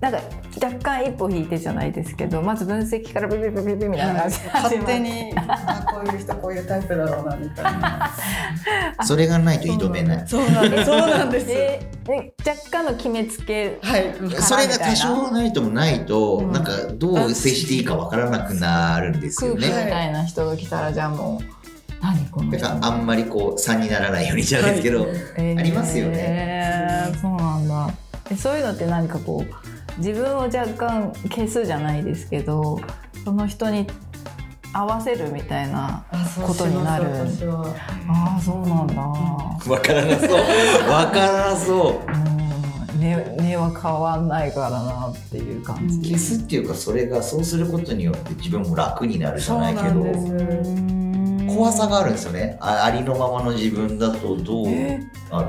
[0.00, 0.20] なんか
[0.62, 8.10] 若干一歩引いてじゃないですけどまず分析からビビビビビみたいな感じ勝手に、あ、こういう人、こういうタイプだろうなみたいな。
[9.04, 10.22] それがないと挑めない。
[10.28, 10.84] そうなんです。
[10.84, 11.46] そうなんです。
[11.48, 14.14] でで若干の決めつけはい。
[14.40, 19.90] それが多少ないともないと、うんなんかどう接していいかわからなくなるんですよ空気みね。
[19.90, 21.44] たいな人が来たらじゃあもう
[22.02, 27.90] 何この人だからあんまりこう差にならないようにじゃないですけど、えーありますよねえーそうなんだ
[28.30, 32.80] えそういうのって何かこう自分を若干消すじゃないですけど
[33.24, 33.86] その人に
[34.72, 36.04] 合わせるみたいな
[36.46, 37.04] ことになる。
[38.06, 40.30] ああそうなんだ、わからなそう。
[40.90, 45.88] わからなそうん根根は変わんないからなっていう感う。
[45.88, 50.97] じ、消すっていうか、それがそうすることによって自分も楽になるじゃないけどそうなん、ですうー
[51.48, 52.56] 怖さがあるんですよね。
[52.60, 55.00] あありのままの自分だとどうえ？
[55.30, 55.48] ある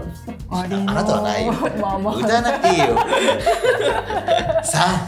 [0.50, 2.12] あなたはないよまあま。
[2.12, 2.86] あ歌わなくていいよ。
[4.64, 5.08] さあ。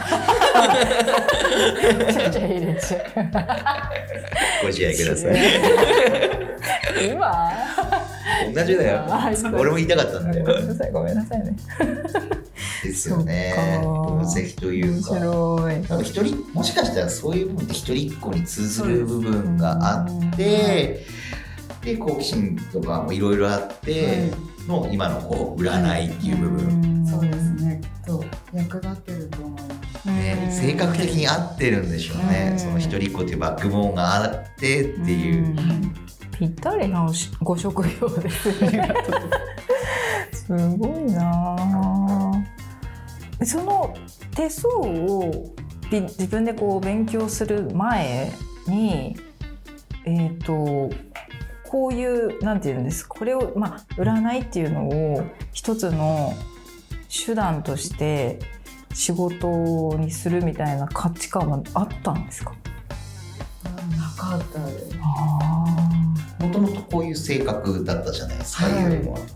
[4.62, 5.32] ご自愛ください。
[5.32, 7.52] う今？
[8.54, 9.04] 同じだよ。
[9.08, 10.44] あ俺も言いたかったんだよ。
[10.44, 10.92] ごめんなさい。
[10.92, 11.56] ごめんなさいね
[12.82, 13.54] ですよね。
[13.82, 15.74] 分析という面か白い。
[15.74, 21.06] なんか一人もしかしたらそういう部分って一人っ子に通ずる部分があって
[21.84, 24.30] で好奇心とかもいろいろあって
[24.66, 27.80] の今のこう占いっていう部分、そうですね。
[27.82, 30.08] きっと役立ってると思います。
[30.08, 35.94] ね、性格的に合ってるんでしょうね、うんその一人っ子っていうバックボーンがあってっていう、ん。
[36.36, 38.92] ぴったりなおしご職業ですね。
[40.32, 42.32] すごいなあ
[43.44, 43.94] その
[44.34, 45.54] 手相を
[45.90, 48.32] び自分でこう勉強する前
[48.66, 49.16] に
[50.04, 50.90] えっ、と
[51.64, 56.34] こういうなんていうんですこれをまあ占いっていうのを一つの
[57.08, 58.38] 手段として
[58.94, 62.54] 仕事にするみたいな価値観はあったんですか？
[63.96, 64.96] なかったです。
[64.96, 68.84] もともとこういう性格だったじゃないですか、はい。
[68.84, 68.90] ア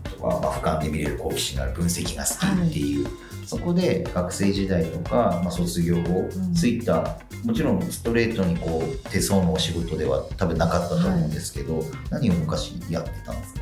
[0.09, 3.07] とか、まあ、俯瞰で見れる好奇心がある分析が好きっていう、
[3.47, 6.53] そこで学生時代とか、まあ、卒業後、ん。
[6.53, 13.61] ついたもちろんストレートにこう手相のお仕事では多分なかったと思うんですけど、何を昔やってたんですか？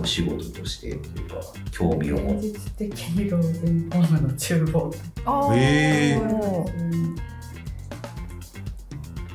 [0.00, 1.36] お仕事としてっていうか
[1.70, 2.42] 興味を持っ
[2.76, 2.86] て。
[2.90, 4.92] 的に老人ホームの厨房
[5.24, 5.54] あー。
[5.56, 6.82] へー。
[6.82, 7.16] うん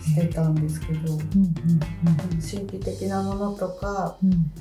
[0.04, 4.52] してたんですけど、うん心理的なものとかうんうん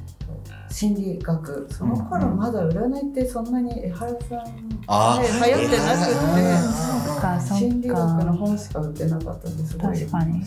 [0.73, 1.69] 心理学。
[1.71, 4.43] その頃まだ占いってそんなに江原さん
[4.87, 9.99] あね流行ってなくあて心理学の本しか売ってなかったんですごい。
[9.99, 10.43] 確かに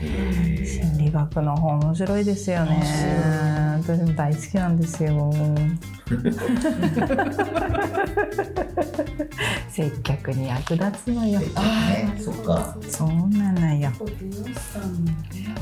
[0.00, 2.80] 心理学の本面白いですよね。
[3.82, 5.32] 私も大好きなんですよ。
[9.70, 11.40] 接客に役立つのよ。
[11.40, 11.46] ね。
[12.20, 12.76] そっか。
[12.88, 13.90] そうなのよ。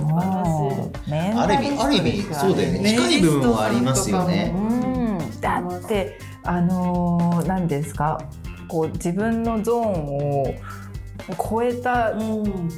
[0.00, 2.90] もうメンある意タリスト味ある意味そうだよね。
[2.90, 4.52] 近い部分はありますよね。
[4.54, 5.40] うん。
[5.40, 8.18] だってあのー何ですか？
[8.68, 10.54] こう自分のゾーンを
[11.50, 12.68] 超えたうん。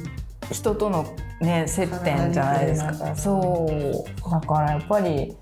[0.51, 1.05] 人との
[1.39, 5.35] ね接点じゃないですかそうだからやっぱり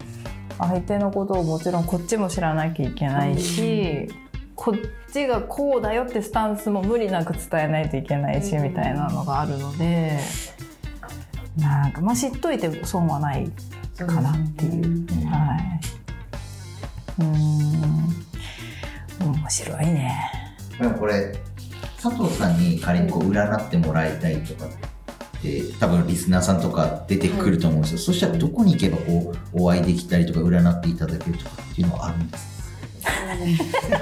[0.60, 4.10] 相手のことをもちろんこっちも知らなきゃいけないし、
[4.56, 10.20] こっちがこうだよってスタンスも無理なく伝えないといけないし、うんみたいなのがあるので
[11.58, 13.52] なんかまあ知っといて損はない
[13.98, 15.08] かなっていう。
[15.28, 17.22] はい。
[17.22, 17.88] うーん。
[19.20, 20.32] 面白いね。
[20.80, 21.36] でもこれ
[22.02, 24.70] 佐藤さんに仮にこう占ってもらいたいとか
[25.40, 32.58] って多分リスナーさんとか出てくると思うんですよ、そしたらどこに行けばこうお会いできたりとか占っていただけるとかっていうのはあるんですか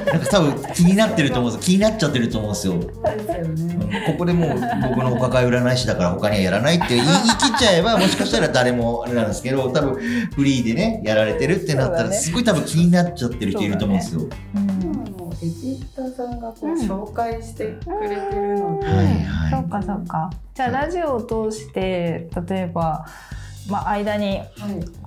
[0.05, 1.67] なんか多分気になってると思うんですよ。
[1.67, 4.49] 気になっちゃってると思うんですよ、ここでもう
[4.89, 9.95] 僕のお抱え占い師だから他にはやらないって言い切っちゃえばもしかしたら誰もあれなんですけど多分
[10.35, 14.21] フリーでねやられてるってなったらすごい多分気になっちゃってる人いると思うんですよ、
[15.45, 15.53] うん。
[15.53, 19.51] もうエディターさんがこううん紹介してくれてるので、はいはい。
[19.51, 20.29] そうかそうか。
[20.53, 23.05] じゃあラジオを通して例えば
[23.69, 24.47] まあ間にはい。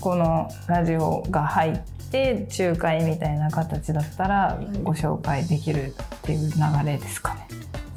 [0.00, 1.78] このラジオが入っ
[2.10, 4.78] て仲介みたいな形だったらい。
[4.82, 7.46] ご紹介できるっていう流れですかね。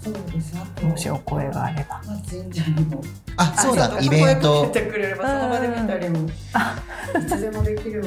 [0.02, 0.56] そうです。
[0.84, 2.02] もしお声があれば。
[2.06, 3.04] まあ神社にも。
[3.38, 6.32] あそうだあイベントてくれればその場で見たりもい
[7.26, 8.04] つでもできる。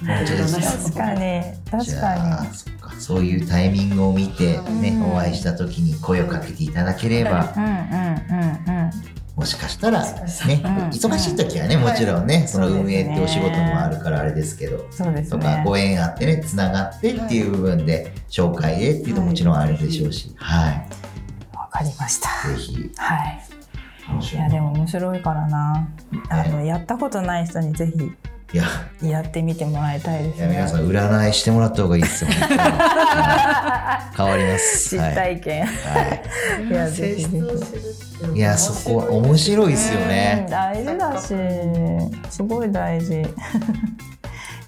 [0.00, 2.46] 確かに確かあ
[3.00, 7.52] そういうタイミングを見て、ねうんお会いした時に声をかけていただければ。
[9.36, 10.20] もしかしたら、ね
[10.92, 14.86] 忙しい時はねもちろんね、その運営ってお仕事もあるからあれですけど。
[14.90, 15.62] そうですとかね。
[15.64, 20.88] ご縁あってねつながってっていう部分で紹介でっていうのももちろんあるでしょうし、はい、
[21.56, 22.28] わかりました。
[22.48, 23.42] ぜひはい。
[24.32, 25.88] いやでも面白いからな。
[26.28, 28.12] あのやったことない人にぜひ
[28.52, 28.64] いや。
[29.02, 30.38] やってみてもらいたいですね。
[30.38, 34.16] いや皆さん占いしてもらった方がいいですよね はい。
[34.16, 34.96] 変わります。
[34.96, 35.66] 実体験。
[35.66, 35.72] は
[36.60, 36.64] い。
[36.68, 40.44] いや性質を知るっていやそこは面白いですよね。
[40.46, 41.34] うん大事だし、
[42.30, 43.22] すごい大事。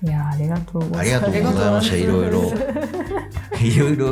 [0.05, 1.01] いやありがとうございます。
[1.01, 1.97] ありがとうございました。
[1.97, 2.53] いろいろ。
[3.63, 4.07] いろいろ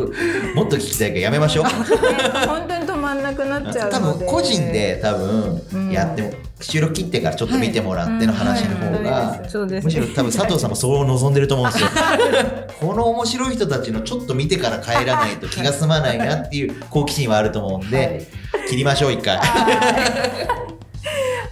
[0.54, 1.64] もっと聞きたいからやめましょう。
[1.64, 4.24] 本当に止まんなくなっちゃう多ので。
[4.24, 9.42] 分個人で多分やっても、収録切ってからちょっと見てもらっての話の方が、
[9.82, 11.88] むしろ多分佐藤さんもそう望んでると思うんですよ。
[12.80, 18.28] この面白い人たちのちょっと見てから帰らないと気が済まないなっていう好奇心はあると思うんで、
[18.68, 19.40] 切りましょう一回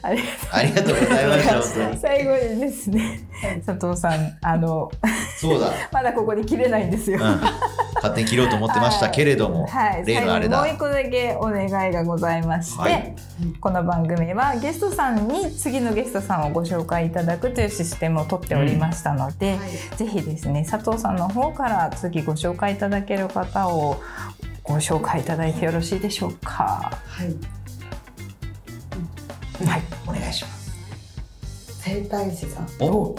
[0.03, 0.09] あ
[0.53, 3.29] ありがとうございました最後にですね
[3.65, 4.91] 佐藤さんあの
[5.39, 7.41] そうだ、まだここで切れないんですよ、うん、
[7.97, 10.59] 勝手に切ろうと思ってましたけれども、はい、例のあれだ。
[10.59, 13.15] もう一個だけお願いがございまして、はい。
[13.61, 19.59] この番組はゲストさんに次のゲストさんをご紹介いただくというシステムを取っておりましたので、
[19.97, 24.01] ぜひですね佐藤さんの方から次ご紹介いただける方を
[24.65, 26.91] ご紹介いただいてよろしいでしょうか？
[27.07, 27.58] はい
[29.67, 30.71] はい、お願いします。
[31.83, 32.69] 整体師さん。
[32.81, 33.17] お。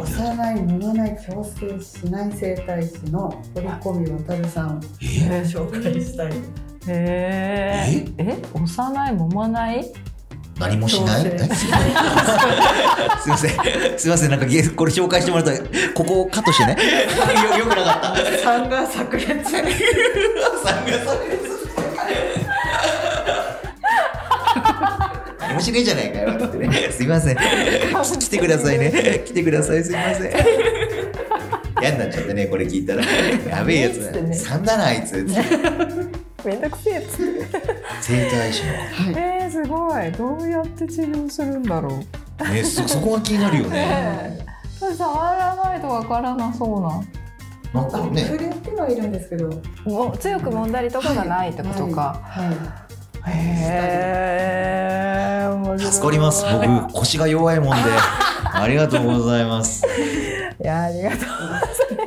[0.00, 3.66] 幼い産まない強制しない整体師の堀
[4.06, 4.78] 込渡さん。
[4.78, 6.32] をえ紹介したい。
[6.88, 8.04] へえ？
[8.18, 8.36] え？
[8.54, 9.92] 幼い揉まない？
[10.58, 11.22] 何もしない？
[11.22, 11.32] すい
[13.28, 13.50] ません。
[13.98, 14.30] すいません。
[14.30, 15.52] なんかゲこれ紹介してもらった。
[15.52, 15.58] ら
[15.94, 16.76] ここをカットしてね。
[17.52, 18.22] よよくなかった。
[18.50, 19.28] 3が炸裂
[25.62, 26.74] 面白いじゃないかよってね。
[26.90, 27.36] すいません。
[27.36, 29.22] 来てくださいね。
[29.24, 29.84] 来てください。
[29.84, 30.32] すいません。
[31.80, 33.04] 嫌になっちゃってねこれ聞いたら。
[33.48, 35.14] やべえやつつってね3だなあいつ。
[36.44, 37.22] めんどくせえっつ。
[37.22, 37.60] って
[38.00, 38.72] 整体師の
[39.16, 40.10] えー、すごい。
[40.12, 42.02] どうやって治療するんだろ
[42.40, 42.52] う。
[42.52, 44.38] ねそそこが気になるよね。
[44.98, 47.80] 触らないとわからなそうな。
[47.80, 48.22] なんかね。
[48.22, 49.48] 触れてはいるんですけど。
[49.84, 52.81] もう強く揉んだりとかがないってことか、はい、はい
[53.26, 53.30] へ
[55.78, 56.44] え助かります。
[56.44, 57.82] 僕腰が弱いもんで。
[58.52, 59.84] ありがとうございます。
[60.62, 61.28] いやありがとうござい
[61.60, 62.01] ます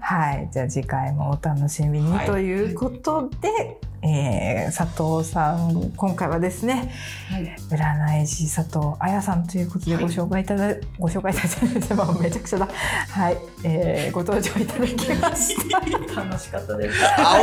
[0.00, 0.48] はい。
[0.52, 4.82] じゃあ次回もお楽しみにはいということで、えー佐
[5.18, 6.92] 藤さん今回はですね
[7.30, 7.56] はい。
[7.68, 12.68] 占い師佐藤彩さんということでご紹介いただ、ご紹介いただいて もうめちゃくちゃだ。
[13.10, 16.98] はい、えーご登場いただきました楽しかったです。
[17.04, 17.38] あ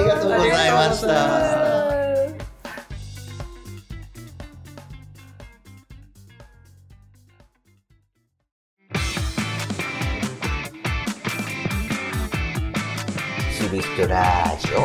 [0.00, 1.97] りがとうございました
[13.82, 14.80] する人ラジオ。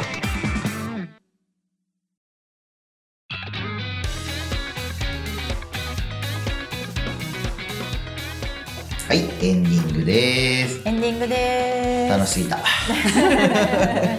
[9.07, 10.81] はいエンディングです。
[10.87, 12.11] エンディングです。
[12.11, 12.57] 楽しすぎた。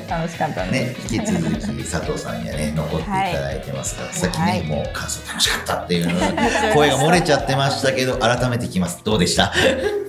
[0.09, 0.71] 楽しかったね。
[0.71, 4.63] ね引き続き佐藤さんにはね残っていただいてますが、さっきね、はい。
[4.65, 6.09] もう感想楽しかったっていう
[6.75, 9.01] 声が漏れちゃってましたけど改めていきます。
[9.05, 9.47] どうでした？
[9.47, 10.04] はい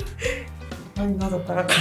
[0.97, 1.73] 喉からか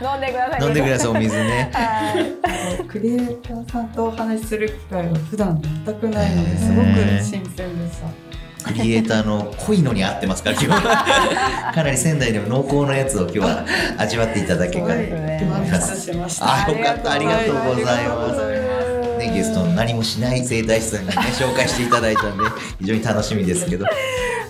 [0.00, 1.70] 飲んでください飲んでくださいお水ね。
[1.72, 2.78] はい。
[2.78, 6.86] らクリエイターさんとお話しする機会が普段全くないのですごく
[7.22, 8.72] 新鮮でした。
[8.72, 11.72] クリエイターの濃いのに合ってますから今日は。
[11.72, 13.64] かなり仙台でも濃厚なやつを今日は
[13.96, 14.80] 味わっていただけす。
[14.80, 15.48] ごいたらね。
[16.40, 17.12] あよかった。
[17.12, 18.56] ありがとうございます。
[19.18, 22.44] ね、ゲストの何もしない整体師さんにね紹介していただいたんで
[22.80, 23.86] 非常に楽しみですけど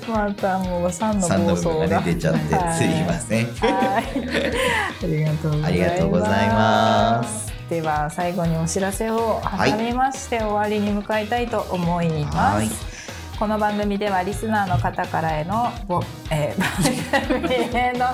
[0.08, 5.04] またもう三の3の暴走ががね出ちゃってはいすいませんはい。
[5.04, 5.66] ありがとうございます。
[5.66, 7.52] ありがとうございます。
[7.68, 12.95] では最後にお知らせを挟みまして終わりに向かいたいと思います。
[13.36, 18.06] はいこの番組ではリスナーの方からへのご、えー、番組への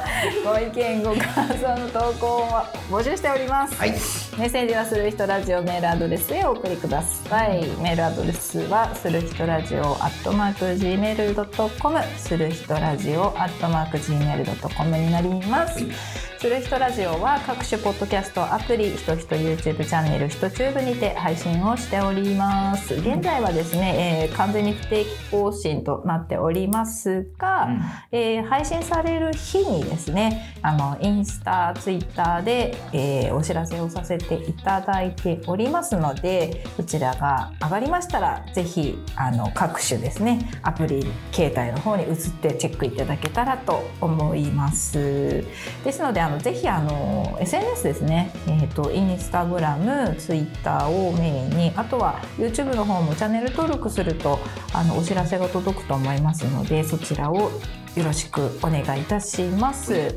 [0.45, 2.49] ご意見ご感想の投稿を
[2.91, 3.75] 募集しております。
[3.77, 3.91] はい
[4.39, 7.67] メッセージはする人ラジオメールアドレスへお送りください。
[7.83, 15.85] メールアドレスはする人ラジオアットマーク gmail.com する人ラジオアットマーク gmail.com になります。
[15.85, 27.69] はいする人ラジオは各種ポッドキャストアプリひとひと YouTube チャンネルひとチューブにて配信をしております現在はですね、えー完全に不定期更新となっておりますが、
[28.11, 45.45] えー配信される日にですねあのインスタツイッターで、えーお知らせをさせていただいておりますのでこちらが上がりましたらぜひあの各種ですねアプリ携帯の方に移ってチェックいただけたらと思います。
[45.85, 54.39] ですのであのぜひあの SNS ですね、えー、とインスタグラムツイッターをメインにあとは YouTube の方もチャンネル登録すると
[54.73, 57.51] あのお知らせが届くと思いますのでそちらを
[57.97, 60.15] よろしくお願いいたします。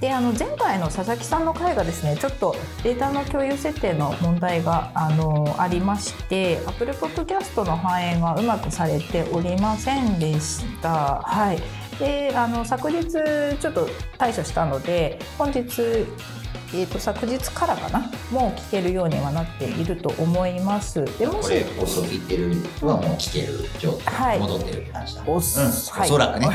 [0.00, 11.20] であの前回の佐々木さんの回がですねちょっとデータの共有設定の問題があのありまして Apple Podcast の反映がうまくされておりませんでした。
[11.22, 11.60] はい
[11.98, 15.62] であの昨日ちょっと対処したので本日
[16.74, 18.00] えー、と昨日からかな
[18.30, 21.04] もう聞けるようにはなっていると思います。
[21.18, 22.54] でもしこれ放送聞いてる
[22.86, 24.38] はもう聞ける状態、はい。
[24.40, 25.22] 戻ってるって感じだ。
[25.26, 25.42] おうん、はい
[26.02, 26.48] おそらくね。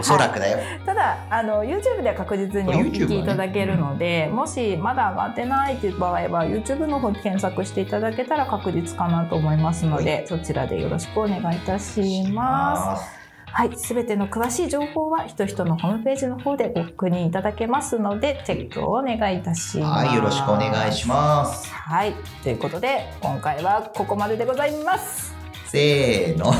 [0.00, 13.15] おそらくだよ、ただあの YouTube では確実にお聞きいただけるので、もしまだ上がってないっていう場合は YouTube の方に検索していただけたら確実かなと思いますので、そちらでよろしくお願いいたします。
[13.56, 20.06] はい、すべての詳しい情報はひとひとのホームページの方でご確認いただけますのでチェックをお願いいたします。
[20.06, 25.34] はいよろしくお願いしますはい、ということで今回はここまででございます。
[25.68, 26.52] せーの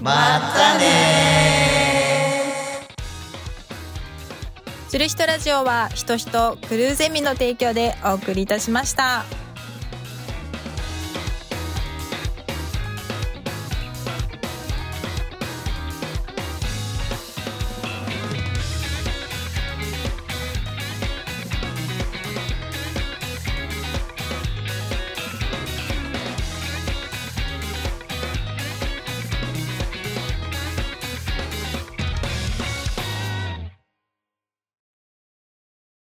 [0.00, 2.08] またね
[4.88, 9.47] する人ラジオはひとひとクルーゼミの提供でお送りいたしました。